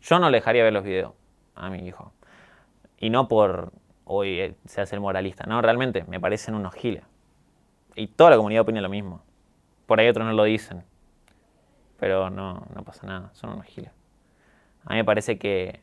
[0.00, 1.12] Yo no le dejaría ver los videos
[1.54, 2.12] a mi hijo.
[2.98, 3.72] Y no por
[4.04, 5.44] hoy eh, se hace el moralista.
[5.46, 7.02] No, realmente me parecen unos giles.
[7.94, 9.22] Y toda la comunidad opina lo mismo.
[9.86, 10.84] Por ahí otros no lo dicen.
[11.98, 13.30] Pero no, no pasa nada.
[13.34, 13.90] Son unos giles.
[14.84, 15.80] A mí me parece que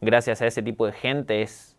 [0.00, 1.76] gracias a ese tipo de gente es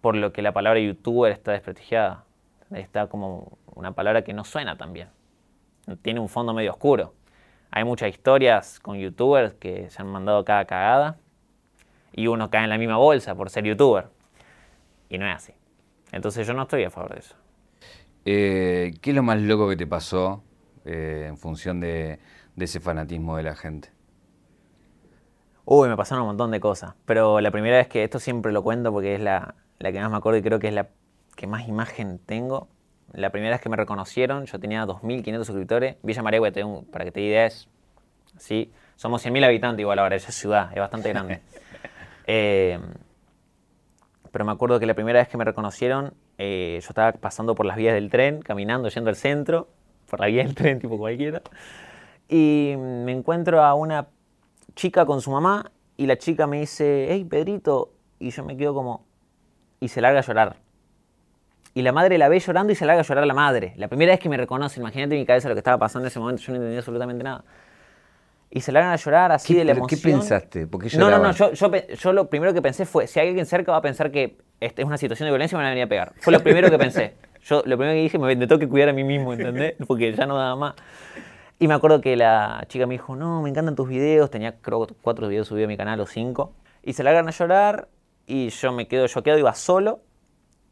[0.00, 2.24] por lo que la palabra youtuber está desprestigiada.
[2.70, 5.08] Está como una palabra que no suena tan bien.
[6.02, 7.14] Tiene un fondo medio oscuro.
[7.70, 11.18] Hay muchas historias con youtubers que se han mandado cada cagada
[12.12, 14.06] y uno cae en la misma bolsa por ser youtuber.
[15.08, 15.52] Y no es así.
[16.12, 17.34] Entonces yo no estoy a favor de eso.
[18.24, 20.42] Eh, ¿Qué es lo más loco que te pasó
[20.84, 22.20] eh, en función de,
[22.56, 23.90] ese fanatismo de la gente?
[25.64, 26.94] Uy, me pasaron un montón de cosas.
[27.04, 30.10] Pero la primera vez que esto siempre lo cuento porque es la, la que más
[30.10, 30.88] me acuerdo y creo que es la
[31.36, 32.68] que más imagen tengo.
[33.12, 35.96] La primera vez que me reconocieron, yo tenía 2.500 suscriptores.
[36.02, 36.40] Villa María,
[36.90, 37.68] para que te ideas,
[38.38, 38.72] ¿sí?
[38.96, 41.40] somos 100.000 habitantes igual ahora, esa ciudad, es bastante grande.
[42.26, 42.80] Eh,
[44.32, 47.66] pero me acuerdo que la primera vez que me reconocieron, eh, yo estaba pasando por
[47.66, 49.68] las vías del tren, caminando, yendo al centro,
[50.08, 51.42] por la vía del tren, tipo cualquiera,
[52.26, 54.08] y me encuentro a una
[54.74, 58.72] chica con su mamá, y la chica me dice, hey Pedrito, y yo me quedo
[58.72, 59.04] como,
[59.78, 60.56] y se larga a llorar.
[61.74, 63.74] Y la madre la ve llorando y se larga a llorar a la madre.
[63.76, 66.10] La primera vez que me reconoce, imagínate en mi cabeza lo que estaba pasando en
[66.10, 67.44] ese momento, yo no entendía absolutamente nada
[68.54, 70.00] y se largan a llorar así de la emoción.
[70.00, 70.68] ¿Qué pensaste?
[70.96, 73.78] no, no, no, yo, yo, lo primero que pensé fue, si hay alguien cerca va
[73.78, 76.12] a pensar que esta es una situación de violencia, me van a venir a pegar.
[76.20, 77.14] Fue lo primero que pensé.
[77.44, 79.74] Yo lo primero que dije, me, tengo que cuidar a mí mismo, ¿entendés?
[79.86, 80.74] Porque ya no daba más.
[81.58, 84.86] Y me acuerdo que la chica me dijo, no, me encantan tus videos, tenía creo
[85.02, 86.54] cuatro videos subidos a mi canal o cinco.
[86.82, 87.88] Y se largan a llorar
[88.26, 90.00] y yo me quedo choqueado, iba solo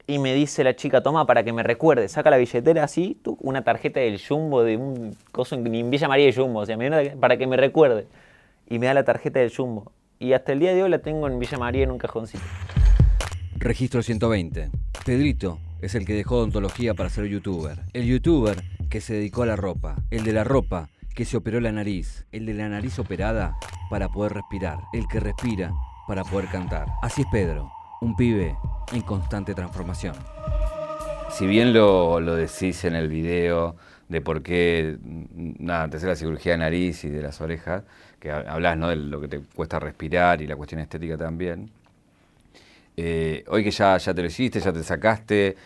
[0.06, 3.62] y me dice la chica, toma para que me recuerde, saca la billetera así, una
[3.62, 6.76] tarjeta del Jumbo, de un coso en, Villa María de Jumbo, o sea,
[7.20, 8.06] para que me recuerde.
[8.68, 9.92] Y me da la tarjeta del Jumbo.
[10.18, 12.44] Y hasta el día de hoy la tengo en Villa María en un cajoncito.
[13.56, 14.70] Registro 120.
[15.04, 17.78] Pedrito es el que dejó odontología para ser youtuber.
[17.92, 18.56] El youtuber
[18.88, 19.96] que se dedicó a la ropa.
[20.10, 22.24] El de la ropa que se operó la nariz.
[22.32, 23.56] El de la nariz operada
[23.90, 24.78] para poder respirar.
[24.92, 25.72] El que respira
[26.06, 26.86] para poder cantar.
[27.02, 27.70] Así es Pedro,
[28.02, 28.56] un pibe
[28.92, 30.14] en constante transformación.
[31.30, 33.76] Si bien lo, decís en el video
[34.08, 37.84] de por qué, nada, te hace la cirugía de nariz y de las orejas,
[38.18, 38.88] que hablas ¿no?
[38.88, 41.70] de lo que te cuesta respirar y la cuestión estética también.
[42.96, 45.56] Eh, hoy que ya, ya te lo hiciste, ya te sacaste,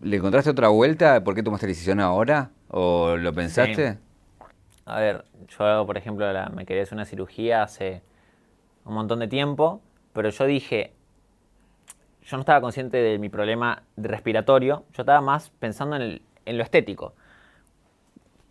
[0.00, 1.22] ¿le encontraste otra vuelta?
[1.22, 2.50] ¿Por qué tomaste la decisión ahora?
[2.68, 3.98] ¿O lo pensaste?
[4.86, 5.24] A ver,
[5.58, 8.00] yo, por ejemplo, me quería hacer una cirugía hace
[8.86, 9.82] un montón de tiempo,
[10.14, 10.94] pero yo dije,
[12.28, 17.14] yo no estaba consciente de mi problema respiratorio, yo estaba más pensando en, lo estético.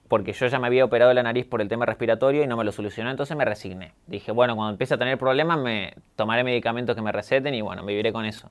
[0.07, 2.63] Porque yo ya me había operado la nariz por el tema respiratorio y no me
[2.63, 3.93] lo solucionó, entonces me resigné.
[4.07, 7.85] Dije, bueno, cuando empiece a tener problemas me tomaré medicamentos que me receten y bueno,
[7.85, 8.49] viviré con eso.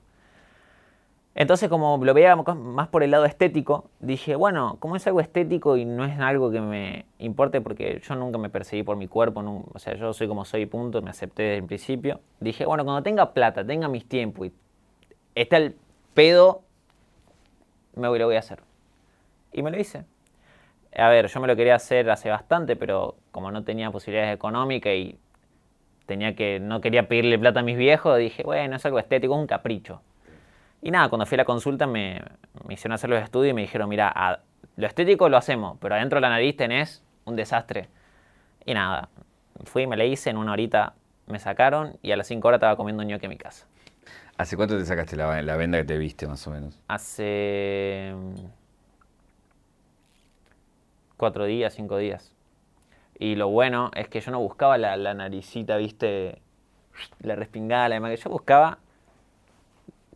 [1.35, 5.77] Entonces, como lo veía más por el lado estético, dije, bueno, como es algo estético
[5.77, 9.67] y no es algo que me importe, porque yo nunca me perseguí por mi cuerpo,
[9.71, 12.21] o sea, yo soy como soy, punto, me acepté desde el principio.
[12.39, 14.51] Dije, bueno, cuando tenga plata, tenga mis tiempos y
[15.41, 15.75] está el
[16.13, 16.61] pedo,
[17.95, 18.59] me lo voy a hacer.
[19.51, 20.05] Y me lo hice.
[20.95, 24.93] A ver, yo me lo quería hacer hace bastante, pero como no tenía posibilidades económicas
[24.93, 25.19] y
[26.05, 29.39] tenía que, no quería pedirle plata a mis viejos, dije, bueno, es algo estético, es
[29.39, 30.01] un capricho.
[30.81, 32.21] Y nada, cuando fui a la consulta me,
[32.65, 34.41] me hicieron hacer los estudios y me dijeron, mira,
[34.75, 37.89] lo estético lo hacemos, pero adentro de la nariz tenés un desastre.
[38.65, 39.09] Y nada,
[39.65, 40.93] fui, me la hice en una horita,
[41.27, 43.67] me sacaron y a las 5 horas estaba comiendo ñoque en mi casa.
[44.37, 46.79] ¿Hace cuánto te sacaste la, venda que te viste, más o menos?
[46.87, 48.35] Hace mm,
[51.17, 52.31] cuatro días, cinco días.
[53.17, 56.39] Y lo bueno es que yo no buscaba la, la naricita, viste,
[57.21, 58.77] la respingada, la demás, yo buscaba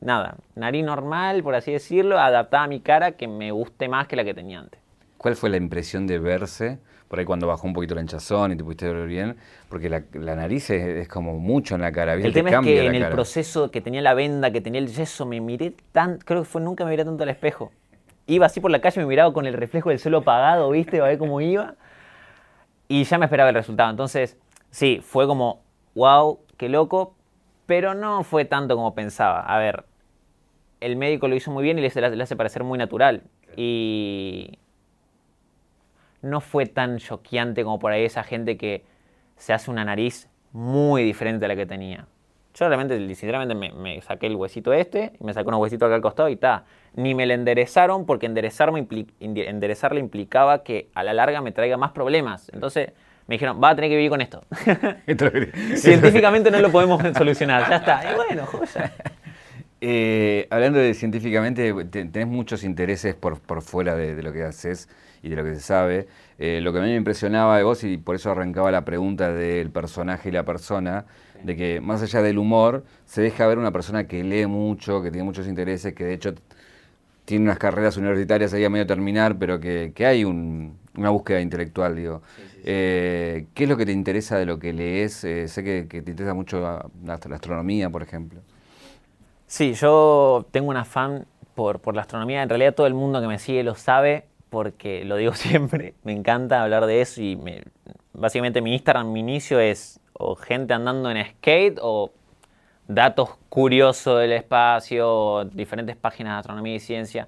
[0.02, 4.16] nada, nariz normal, por así decirlo, adaptada a mi cara que me guste más que
[4.16, 4.81] la que tenía antes.
[5.22, 6.80] ¿Cuál fue la impresión de verse?
[7.08, 9.38] Por ahí cuando bajó un poquito la hinchazón y te pudiste ver bien,
[9.70, 12.16] porque la, la nariz es, como mucho en la cara.
[12.16, 15.28] El tema es que en el proceso que tenía la venda, que tenía el yeso,
[15.28, 17.72] me miré tan, creo que fue nunca me miré tanto al espejo.
[18.26, 21.00] Iba así por la calle, me miraba con el reflejo del suelo apagado, ¿viste?
[21.02, 21.76] A ver cómo iba.
[22.88, 23.92] Y ya me esperaba el resultado.
[23.92, 24.40] Entonces,
[24.72, 25.62] sí, fue como,
[25.94, 27.14] wow, qué loco,
[27.68, 29.42] pero no fue tanto como pensaba.
[29.42, 29.86] A ver,
[30.80, 33.22] el médico lo hizo muy bien y le hace, le hace parecer muy natural.
[33.56, 34.58] Y
[36.22, 38.84] no fue tan choqueante como por ahí esa gente que
[39.38, 42.08] se hace una nariz muy diferente a la que tenía.
[42.54, 46.02] Yo realmente, sinceramente, me, saqué el huesito este, y me saqué unos huesitos acá al
[46.02, 46.66] costado y ta.
[46.96, 48.86] Ni me le enderezaron porque enderezarme
[49.20, 52.52] enderezarle implicaba que a la larga me traiga más problemas.
[52.54, 52.92] Entonces
[53.28, 54.44] me dijeron, va a tener que vivir con esto.
[55.76, 58.12] Científicamente no lo podemos solucionar, ya está.
[58.12, 58.92] Y bueno, joya.
[59.80, 64.90] Eh, hablando de científicamente, tenés muchos intereses por, por fuera de, lo que haces
[65.24, 66.08] y de lo que se sabe.
[66.38, 69.32] Eh, lo que a mí me impresionaba de vos, y por eso arrancaba la pregunta
[69.32, 71.06] del personaje y la persona,
[71.44, 75.12] de que más allá del humor, se deja ver una persona que lee mucho, que
[75.12, 76.34] tiene muchos intereses, que de hecho
[77.26, 82.22] tiene unas carreras universitarias ahí a medio terminar, pero que, hay una búsqueda intelectual, digo.
[82.64, 85.14] Eh, ¿Qué es lo que te interesa de lo que lees?
[85.14, 86.60] sé que, que, te interesa mucho
[87.06, 88.42] la astronomía, por ejemplo.
[89.52, 92.42] Sí, yo tengo un afán por, por la astronomía.
[92.42, 95.96] En realidad todo el mundo que me sigue lo sabe porque lo digo siempre.
[96.04, 97.40] Me encanta hablar de eso y
[98.14, 102.12] básicamente mi Instagram, mi inicio es o gente andando en skate o
[102.88, 107.28] datos curiosos del espacio, diferentes páginas de astronomía y ciencia.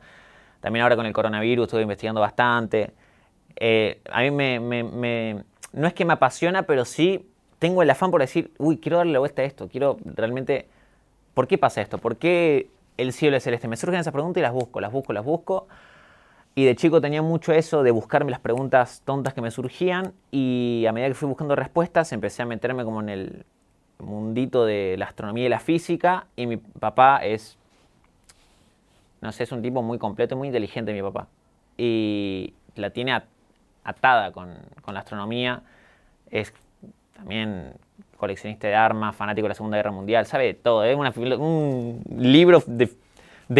[0.61, 2.91] También ahora con el coronavirus estuve investigando bastante.
[3.55, 8.11] Eh, a mí me, me, no es que me apasiona, pero sí tengo el afán
[8.11, 10.67] por decir, uy, quiero darle la vuelta a esto, quiero realmente
[11.33, 11.97] ¿Por qué pasa esto?
[11.97, 13.67] ¿Por qué el cielo es celeste?
[13.67, 15.67] Me surgen esas preguntas y las busco, las busco, las busco.
[16.55, 20.85] Y de chico tenía mucho eso de buscarme las preguntas tontas que me surgían y
[20.87, 23.45] a medida que fui buscando respuestas empecé a meterme como en el
[23.97, 27.57] mundito de la astronomía y la física y mi papá es,
[29.21, 31.27] no sé, es un tipo muy completo, muy inteligente mi papá.
[31.75, 33.19] Y la tiene
[33.83, 35.63] atada con, con la astronomía.
[36.29, 36.53] Es
[37.15, 37.73] también
[38.17, 40.83] coleccionista de armas, fanático de la Segunda Guerra Mundial, sabe todo.
[40.83, 42.89] Es un libro de,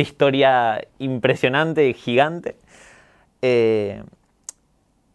[0.01, 2.55] historia impresionante, gigante.
[3.45, 4.01] Eh,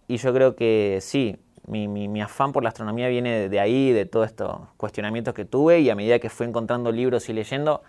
[0.07, 4.27] y yo creo que sí, mi, afán por la astronomía viene de ahí, de todos
[4.27, 7.83] estos cuestionamientos que tuve y a medida que fui encontrando libros y leyendo,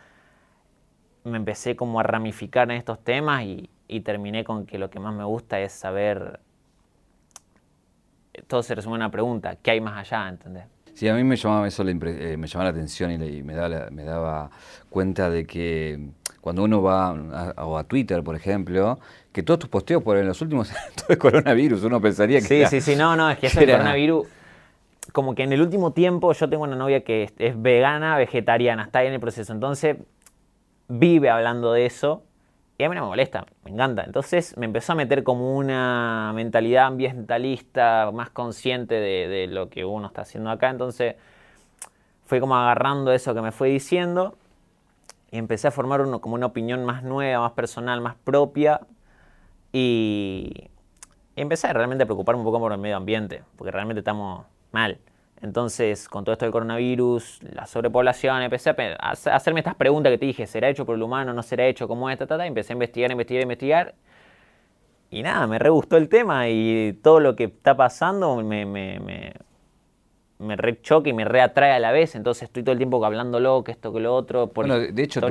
[1.25, 5.02] me empecé como a ramificar en estos temas y, y terminé con que lo que
[5.02, 6.39] más me gusta es saber,
[8.47, 10.30] todo se resume en una pregunta, ¿qué hay más allá?
[10.30, 10.63] ¿entendés?
[11.00, 14.04] Sí, a mí me llamaba eso eh, me llamaba la atención y, me, daba me
[14.04, 14.52] daba
[14.90, 15.98] cuenta de que
[16.42, 19.00] cuando uno va a, a, Twitter, por ejemplo,
[19.32, 22.66] que todos tus posteos por en los últimos todo es coronavirus, uno pensaría que Sí,
[22.66, 24.28] sí, sí, no, no, es que es el coronavirus.
[25.14, 29.00] Como que en el último tiempo yo tengo una novia que es vegana, vegetariana, está
[29.00, 29.96] ahí en el proceso, entonces
[30.90, 32.24] vive hablando de eso
[32.80, 34.06] y a mí no me molesta, me encanta.
[34.06, 40.08] Entonces me empezó a meter como una mentalidad ambientalista más consciente de, lo que uno
[40.08, 40.70] está haciendo acá.
[40.70, 41.18] Entonces
[42.26, 44.38] fui como agarrando eso que me fue diciendo
[45.30, 48.80] y empecé a formar uno, como una opinión más nueva, más personal, más propia.
[49.74, 50.70] Y
[51.36, 55.00] empecé realmente a preocuparme un poco por el medio ambiente, porque realmente estamos mal.
[55.41, 60.25] Entonces, con todo esto del coronavirus, la sobrepoblación, empecé a, hacerme estas preguntas que te
[60.25, 61.34] dije, ¿será hecho por el humano?
[61.34, 61.88] ¿No será hecho?
[61.88, 62.17] ¿Cómo es?
[62.17, 63.95] Ta, empecé a investigar, investigar, investigar.
[65.12, 68.99] Y nada, me re gustó el tema y todo lo que está pasando me, me,
[68.99, 69.34] me,
[70.39, 72.15] me re choca y me reatrae a la vez.
[72.15, 74.47] Entonces estoy todo el tiempo hablándolo, que esto, que lo otro.
[74.47, 75.21] Por bueno, de hecho,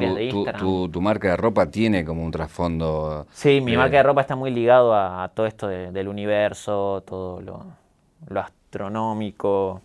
[0.59, 3.27] tu, tu, marca de ropa tiene como un trasfondo.
[3.31, 7.67] Sí, mi marca de ropa está muy ligado a, todo esto del universo, todo lo,
[8.29, 9.83] lo astronómico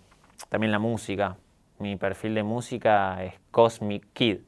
[0.53, 1.37] también la música.
[1.79, 4.41] Mi perfil de música es Cosmic Kid.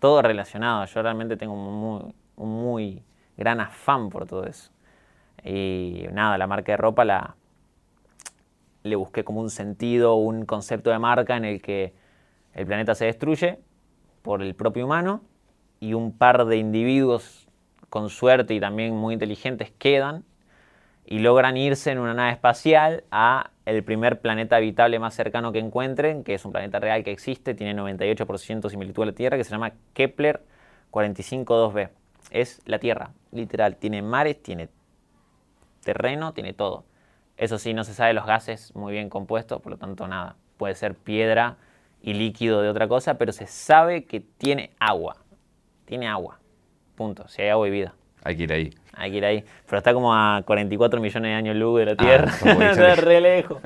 [0.00, 0.84] Todo relacionado.
[0.84, 3.02] Yo realmente tengo un muy,
[3.34, 4.70] gran afán por todo eso.
[5.42, 7.36] Y nada, la marca de ropa la,
[8.82, 11.94] le busqué como un sentido, un concepto de marca en el que
[12.52, 13.60] el planeta se destruye
[14.20, 15.22] por el propio humano
[15.80, 17.48] y un par de individuos
[17.88, 20.24] con suerte y también muy inteligentes quedan
[21.10, 25.58] y logran irse en una nave espacial a el primer planeta habitable más cercano que
[25.58, 29.44] encuentren, que es un planeta real que existe, tiene 98% similitud a la Tierra, que
[29.44, 30.42] se llama Kepler
[30.90, 31.88] 452b.
[32.30, 33.76] Es la Tierra, literal.
[33.76, 34.68] Tiene mares, tiene
[35.82, 36.84] terreno, tiene todo.
[37.38, 40.36] Eso sí, no se sabe los gases muy bien compuestos, por lo tanto nada.
[40.58, 41.56] Puede ser piedra
[42.02, 45.16] y líquido de otra cosa, pero se sabe que tiene agua.
[45.86, 46.38] Tiene agua.
[46.96, 47.28] Punto.
[47.28, 47.94] Si hay agua y vida.
[48.24, 48.70] Hay que ir ahí.
[48.94, 49.44] Hay que ir ahí.
[49.66, 52.32] Pero está como a 44 millones de años luz de la ah, Tierra.
[52.70, 53.58] está re lejos.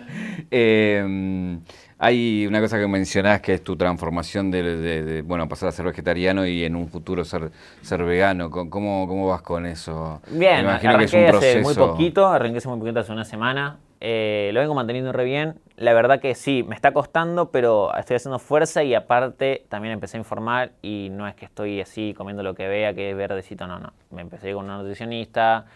[0.50, 1.58] eh,
[2.02, 6.46] hay una cosa que mencionás que es tu transformación de, bueno, pasar a ser vegetariano
[6.46, 7.50] y en un futuro ser,
[7.82, 8.50] ser vegano.
[8.50, 10.22] ¿Cómo, ¿Cómo vas con eso?
[10.30, 11.58] Bien, Me imagino que es un proceso...
[11.58, 13.76] hace muy poquito, arranqué hace muy poquito, hace una semana.
[14.00, 15.60] Eh, lo vengo manteniendo re bien.
[15.76, 20.16] La verdad que sí, me está costando, pero estoy haciendo fuerza y aparte también empecé
[20.16, 23.66] a informar y no es que estoy así comiendo lo que vea, que es verdecito,
[23.66, 23.92] no, no.
[24.10, 25.66] Me empecé con una nutricionista,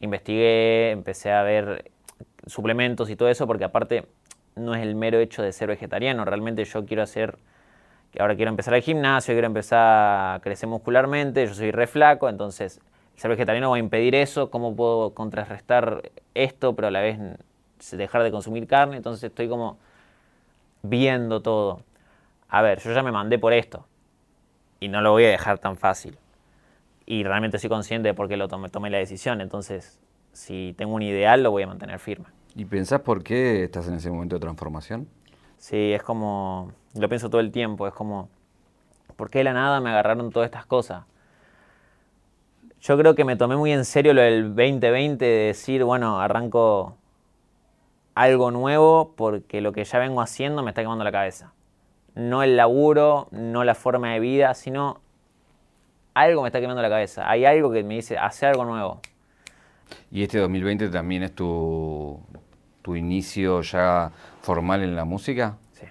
[0.00, 1.90] investigué, empecé a ver
[2.46, 4.06] suplementos y todo eso, porque aparte
[4.56, 7.38] no es el mero hecho de ser vegetariano, realmente yo quiero hacer,
[8.18, 12.80] ahora quiero empezar el gimnasio, quiero empezar a crecer muscularmente, yo soy re flaco, entonces
[13.16, 17.18] ser vegetariano va a impedir eso, ¿cómo puedo contrarrestar esto, pero a la vez
[17.92, 18.96] dejar de consumir carne?
[18.96, 19.78] Entonces estoy como
[20.82, 21.82] viendo todo.
[22.48, 23.86] A ver, yo ya me mandé por esto
[24.80, 26.18] y no lo voy a dejar tan fácil.
[27.06, 30.00] Y realmente soy consciente de por qué lo tomé, tomé la decisión, entonces
[30.32, 32.26] si tengo un ideal lo voy a mantener firme.
[32.54, 35.08] ¿Y pensás por qué estás en ese momento de transformación?
[35.58, 38.28] Sí, es como, lo pienso todo el tiempo, es como,
[39.16, 41.04] ¿por qué de la nada me agarraron todas estas cosas?
[42.80, 46.98] Yo creo que me tomé muy en serio lo del 2020 de decir, bueno, arranco
[48.14, 51.52] algo nuevo porque lo que ya vengo haciendo me está quemando la cabeza.
[52.14, 55.00] No el laburo, no la forma de vida, sino
[56.14, 57.28] algo me está quemando la cabeza.
[57.28, 59.00] Hay algo que me dice, hacer algo nuevo.
[60.10, 62.20] ¿Y este 2020 también es tu,
[62.82, 65.58] tu inicio ya formal en la música?
[65.72, 65.86] Sí.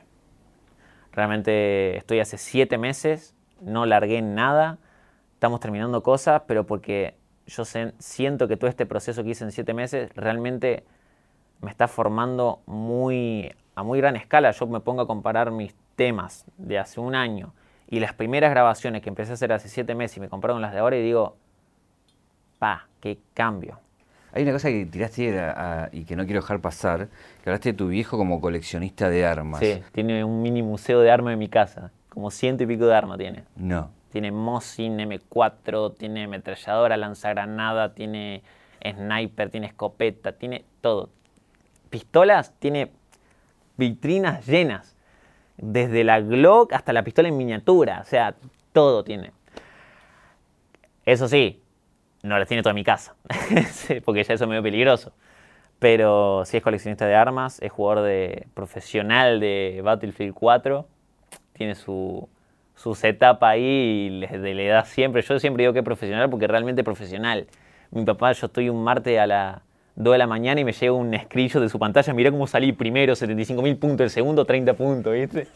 [1.12, 4.78] Realmente estoy hace siete meses, no largué nada,
[5.34, 7.16] estamos terminando cosas, pero porque
[7.48, 10.86] yo siento que todo este proceso que hice en siete meses realmente
[11.64, 14.52] me está formando muy, a muy gran escala.
[14.52, 17.54] Yo me pongo a comparar mis temas de hace un año
[17.90, 20.74] y las primeras grabaciones que empecé a hacer hace siete meses y me compraron las
[20.74, 21.38] de ahora y digo,
[22.60, 23.80] pa, qué cambio.
[24.34, 25.32] Hay una cosa que tiraste
[25.92, 27.08] y que no quiero dejar pasar,
[27.44, 29.60] que hablaste de tu viejo como coleccionista de armas.
[29.60, 32.96] Sí, tiene un mini museo de armas en mi casa, como ciento y pico de
[32.96, 33.44] armas tiene.
[33.56, 33.92] No.
[34.12, 38.44] Tiene Mosin M4, tiene ametralladora, lanzagranada, tiene
[38.84, 41.10] sniper, tiene escopeta, tiene todo.
[41.94, 42.92] Pistolas, tiene
[43.78, 44.96] vitrinas llenas.
[45.58, 48.34] Desde la Glock hasta la pistola en miniatura, o sea,
[48.72, 49.32] todo tiene.
[51.06, 51.62] Eso sí,
[52.24, 53.14] no las tiene toda mi casa,
[54.06, 55.14] porque ya eso es medio peligroso.
[55.78, 60.88] Pero sí es coleccionista de armas, es jugador de profesional de Battlefield 4,
[61.54, 62.28] tiene su,
[62.74, 66.84] su setup ahí y le, da siempre, yo siempre digo que es profesional porque realmente
[66.84, 67.46] profesional.
[67.92, 69.62] Mi papá, yo estoy un martes a las
[69.96, 72.74] 2 de la mañana y me llega un escrillo de su pantalla, mira cómo salí
[72.74, 75.48] primero, 75 mil puntos, el segundo 30 puntos, ¿viste?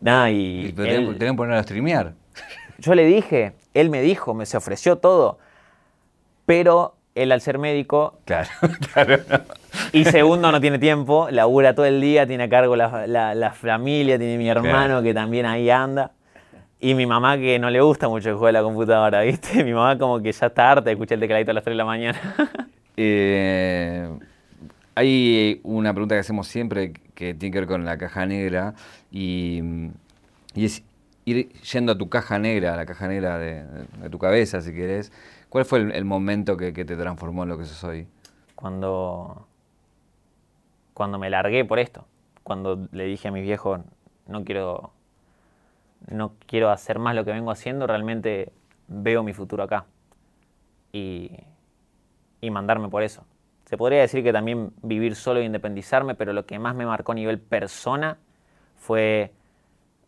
[0.00, 0.72] Nada, y...
[0.76, 2.14] Pero que poner a streamear.
[2.78, 5.38] Yo le dije, él me dijo, me se ofreció todo
[6.48, 8.20] pero él al ser médico...
[8.24, 8.48] Claro,
[8.94, 9.22] claro.
[9.92, 14.38] Y segundo, no tiene tiempo, labura todo el día, tiene a cargo la, familia, tiene
[14.38, 16.12] mi hermano que también ahí anda.
[16.80, 19.62] Y mi mamá que no le gusta mucho el juego de la computadora, ¿viste?
[19.64, 21.76] Mi mamá como que ya está harta de escuchar el tecladito a las 3 de
[21.76, 22.18] la mañana.
[23.00, 24.08] Eh,
[24.96, 28.74] hay una pregunta que hacemos siempre que tiene que ver con la caja negra
[29.12, 29.62] y,
[30.56, 30.82] es
[31.24, 33.64] ir yendo a tu caja negra, a la caja negra de,
[34.10, 35.12] tu cabeza, si querés,
[35.48, 38.08] ¿Cuál fue el, momento que, te transformó en lo que sos hoy?
[38.56, 39.46] Cuando,
[40.92, 42.04] cuando me largué por esto.
[42.42, 43.80] Cuando le dije a mis viejos,
[44.26, 44.90] no quiero,
[46.10, 48.52] no quiero hacer más lo que vengo haciendo, realmente
[48.88, 49.86] veo mi futuro acá.
[50.92, 51.30] Y,
[52.40, 53.24] y mandarme por eso.
[53.64, 57.12] Se podría decir que también vivir solo e independizarme, pero lo que más me marcó
[57.12, 58.18] a nivel persona
[58.76, 59.32] fue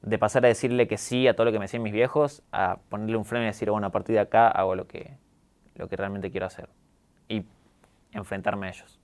[0.02, 2.78] de pasar a decirle que sí a todo lo que me decían mis viejos, a
[2.88, 5.14] ponerle un freno y decir, bueno, a partir de acá hago lo que,
[5.74, 6.68] lo que realmente quiero hacer
[7.28, 7.44] y
[8.12, 8.98] enfrentarme a ellos.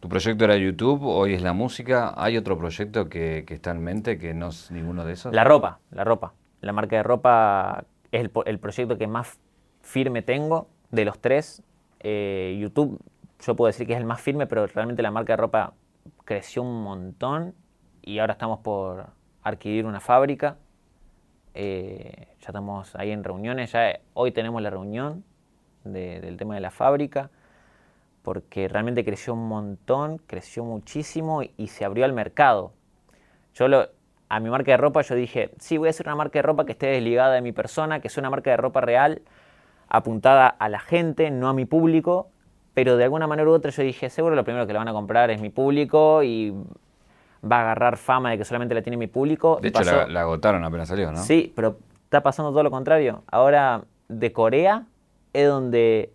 [0.00, 2.12] Tu proyecto era YouTube, hoy es la música.
[2.16, 5.32] ¿Hay otro proyecto que, está en mente que no es ninguno de esos?
[5.32, 6.34] La ropa, la ropa.
[6.60, 9.38] La marca de ropa es el, proyecto que más
[9.80, 11.62] firme tengo de los tres.
[12.02, 13.00] Eh, YouTube,
[13.40, 15.74] yo puedo decir que es el más firme, pero realmente la marca de ropa
[16.24, 17.54] creció un montón
[18.02, 19.06] y ahora estamos por
[19.42, 20.56] adquirir una fábrica.
[21.54, 25.24] Eh, ya estamos ahí en reuniones, ya hoy tenemos la reunión
[25.84, 27.30] del tema de la fábrica.
[28.22, 32.72] porque realmente creció un montón, creció muchísimo y, se abrió al mercado.
[33.54, 33.88] Yo lo,
[34.28, 36.64] a mi marca de ropa yo dije, sí, voy a hacer una marca de ropa
[36.64, 39.22] que esté desligada de mi persona, que sea una marca de ropa real,
[39.92, 42.30] apuntada a la gente, no a mi público,
[42.72, 44.92] pero de alguna manera u otra yo dije, seguro lo primero que la van a
[44.92, 46.50] comprar es mi público y
[47.44, 49.58] va a agarrar fama de que solamente la tiene mi público.
[49.60, 51.18] De hecho, la, agotaron apenas salió, ¿no?
[51.18, 53.22] Sí, pero está pasando todo lo contrario.
[53.30, 54.86] Ahora, de Corea
[55.34, 56.10] es donde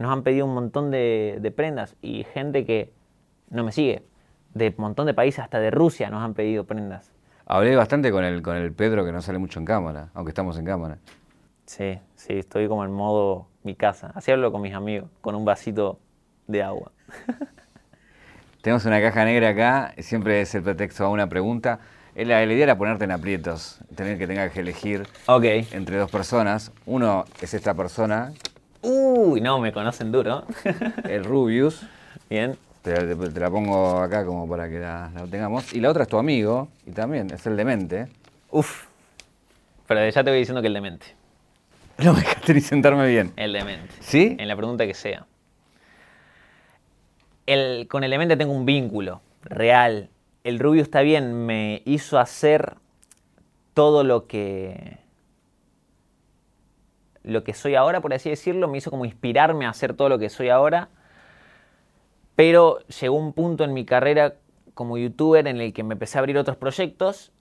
[0.00, 2.92] nos han pedido un montón de, prendas y gente que
[3.48, 4.02] no me sigue.
[4.54, 7.12] De un montón de países, hasta de Rusia nos han pedido prendas.
[7.46, 10.58] Hablé bastante con el, con el Pedro que no sale mucho en cámara, aunque estamos
[10.58, 10.98] en cámara.
[11.70, 14.10] Sí, sí, estoy como en modo mi casa.
[14.16, 16.00] Así hablo con mis amigos, con un vasito
[16.48, 16.90] de agua.
[18.60, 21.78] Tenemos una caja negra acá, siempre es el pretexto a una pregunta.
[22.16, 26.72] La, idea era ponerte en aprietos, tener que tenga que elegir entre dos personas.
[26.86, 28.32] Uno es esta persona.
[28.82, 30.42] Uy, no, me conocen duro.
[31.04, 31.86] el Rubius.
[32.28, 32.58] Bien.
[32.82, 35.72] Te, la pongo acá como para que la, tengamos.
[35.72, 38.08] Y la otra es tu amigo, y también es el demente.
[38.50, 38.86] Uf.
[39.86, 41.19] Pero ya te voy diciendo que el demente.
[42.04, 43.32] No me dejaste ni sentarme bien.
[43.36, 43.94] El demente.
[44.00, 44.36] ¿Sí?
[44.38, 45.26] En la pregunta que sea.
[47.46, 50.08] El, con el demente tengo un vínculo real,
[50.44, 52.76] el Rubio está bien, me hizo hacer
[53.74, 54.98] todo lo que
[57.22, 60.18] lo que soy ahora, por así decirlo, me hizo como inspirarme a hacer todo lo
[60.18, 60.88] que soy ahora.
[62.34, 64.36] Pero llegó un punto en mi carrera
[64.72, 67.32] como youtuber en el que me empecé a abrir otros proyectos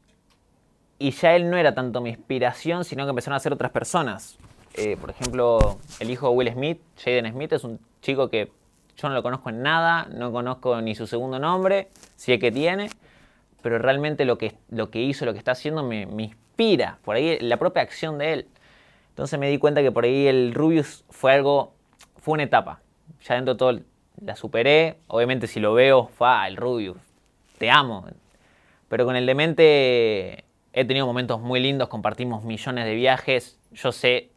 [0.98, 4.38] y ya él no era tanto mi inspiración, sino que empezaron a ser otras personas.
[4.82, 8.50] Eh, por ejemplo, el hijo de Will Smith, Jaden Smith, es un chico que
[8.96, 12.50] yo no lo conozco en nada, no conozco ni su segundo nombre, si es que
[12.50, 12.90] tiene,
[13.62, 17.38] pero realmente lo que, lo que hizo, lo que está haciendo me, inspira, por ahí
[17.42, 18.48] la propia acción de él.
[19.10, 21.74] Entonces me di cuenta que por ahí el Rubius fue algo,
[22.16, 22.80] fue una etapa.
[23.28, 23.80] Ya dentro de todo
[24.24, 26.96] la superé, obviamente si lo veo, ah, el Rubius,
[27.58, 28.06] te amo.
[28.88, 34.30] Pero con el demente he tenido momentos muy lindos, compartimos millones de viajes, yo sé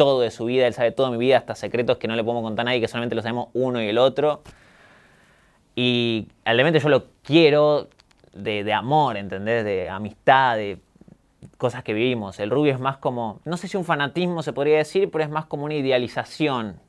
[0.00, 2.24] todo de su vida, él sabe todo de mi vida, hasta secretos que no le
[2.24, 4.40] podemos contar a nadie, que solamente lo sabemos uno y el otro.
[5.76, 7.90] Y al demente yo lo quiero
[8.32, 9.62] de, amor, ¿entendés?
[9.62, 10.78] De amistad, de
[11.58, 12.40] cosas que vivimos.
[12.40, 15.28] El rubio es más como, no sé si un fanatismo se podría decir, pero es
[15.28, 16.80] más como una idealización.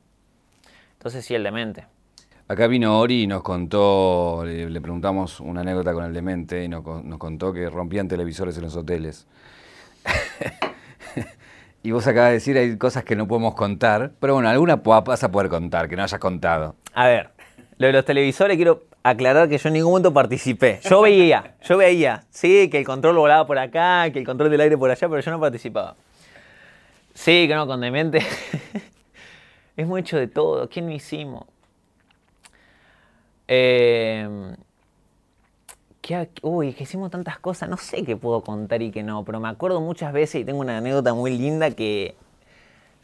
[0.94, 1.84] Entonces sí, el demente.
[2.48, 6.82] Acá vino Ori y nos contó, le, preguntamos una anécdota con el demente y nos,
[7.04, 9.26] nos contó que rompían televisores en los hoteles.
[11.82, 15.24] Y vos acabas de decir, hay cosas que no podemos contar, pero bueno, alguna vas
[15.24, 16.76] a poder contar, que no hayas contado.
[16.94, 17.30] A ver,
[17.78, 20.78] lo de los televisores quiero aclarar que yo en ningún momento participé.
[20.88, 24.60] Yo veía, yo veía, sí, que el control volaba por acá, que el control del
[24.60, 25.96] aire por allá, pero yo no participaba.
[27.14, 28.20] Sí, que no, con demente.
[29.76, 30.68] es mucho de todo.
[30.68, 31.44] ¿Quién lo hicimos?
[33.48, 34.54] Eh,
[36.42, 39.48] uy, que hicimos tantas cosas, no sé qué puedo contar y qué no, pero me
[39.48, 42.16] acuerdo muchas veces y tengo una anécdota muy linda que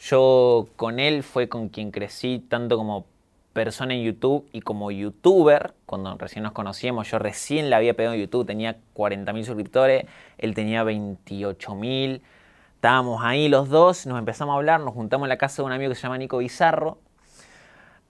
[0.01, 3.07] yo con él fue con quien crecí tanto como
[3.53, 8.15] persona en YouTube y como youtuber, cuando recién nos conocíamos, yo recién la había pegado
[8.15, 10.05] en YouTube, tenía 40.000 suscriptores,
[10.39, 12.21] él tenía 28.000,
[12.75, 15.73] estábamos ahí los dos, nos empezamos a hablar, nos juntamos en la casa de un
[15.73, 16.99] amigo que se llama Nico Bizarro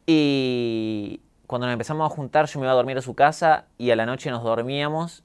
[0.07, 3.91] y cuando nos empezamos a juntar, yo me iba a dormir a su casa y
[3.91, 5.25] a la noche nos dormíamos.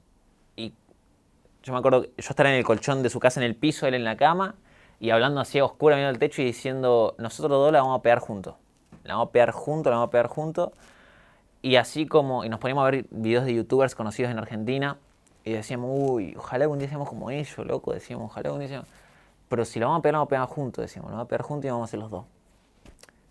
[0.56, 0.72] Y
[1.62, 3.92] yo me acuerdo, yo estaba en el colchón de su casa en el piso, él
[3.92, 4.54] en la cama,
[5.00, 8.02] y hablando así a oscura, viendo el techo y diciendo, nosotros dos la vamos a
[8.02, 8.54] pegar juntos.
[9.04, 10.70] La vamos a pegar juntos, la vamos a pegar juntos.
[11.60, 14.96] Y así como, y nos poníamos a ver videos de youtubers conocidos en Argentina,
[15.44, 18.88] y decíamos, uy, ojalá algún día seamos como ellos, loco, decíamos, ojalá algún día seamos...
[19.50, 21.28] Pero si la vamos a pegar, la vamos a pegar juntos, decíamos, la vamos a
[21.28, 22.24] pegar juntos y vamos a hacer los dos.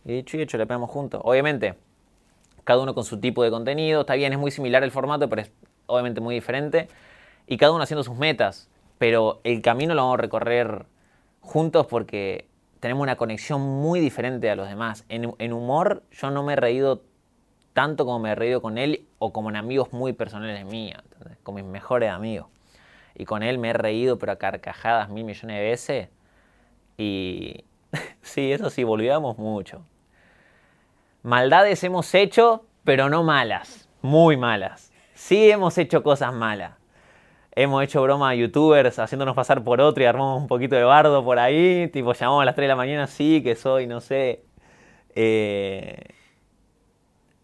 [0.05, 1.19] Y dicho y hecho, la pegamos juntos.
[1.23, 1.75] Obviamente,
[2.63, 4.01] cada uno con su tipo de contenido.
[4.01, 5.51] Está bien, es muy similar el formato, pero es
[5.85, 6.87] obviamente muy diferente.
[7.47, 8.69] Y cada uno haciendo sus metas.
[8.97, 10.85] Pero el camino lo vamos a recorrer
[11.41, 12.47] juntos porque
[12.79, 15.05] tenemos una conexión muy diferente a los demás.
[15.09, 17.01] En, humor yo no me he reído
[17.73, 21.01] tanto como me he reído con él o como en amigos muy personales míos,
[21.43, 22.47] con mis mejores amigos.
[23.15, 26.09] Y con él me he reído, pero a carcajadas mil millones de veces.
[26.97, 27.65] Y
[28.21, 29.85] sí, eso sí, volvíamos mucho.
[31.23, 34.91] Maldades hemos hecho, pero no malas, muy malas.
[35.13, 36.73] Sí hemos hecho cosas malas.
[37.55, 41.23] Hemos hecho broma a youtubers haciéndonos pasar por otro y armamos un poquito de bardo
[41.23, 41.87] por ahí.
[41.93, 44.43] Tipo, llamamos a las 3 de la mañana, sí, que soy, no sé.
[45.15, 45.95] Eh,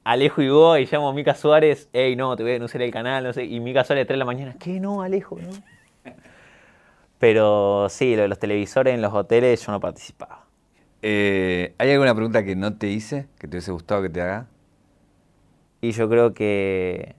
[0.03, 2.91] Alejo y vos, y llamo a Mica Suárez, ey, no, te voy a denunciar el
[2.91, 3.45] canal, no sé.
[3.45, 5.37] Y Mica Suárez a 3 de la mañana, ¿qué no, Alejo?
[5.39, 5.51] No.
[7.17, 10.38] Pero sí, lo de los televisores en los hoteles yo no participaba.
[11.01, 14.47] Eh, ¿Hay alguna pregunta que no te hice, que te hubiese gustado que te haga?
[15.81, 17.15] Y yo creo que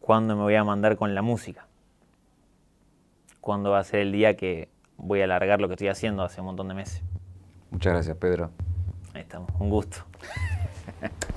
[0.00, 1.66] cuando me voy a mandar con la música.
[3.40, 6.40] Cuando va a ser el día que voy a alargar lo que estoy haciendo hace
[6.40, 7.02] un montón de meses.
[7.70, 8.50] Muchas gracias, Pedro.
[9.14, 9.98] Ahí estamos, un gusto.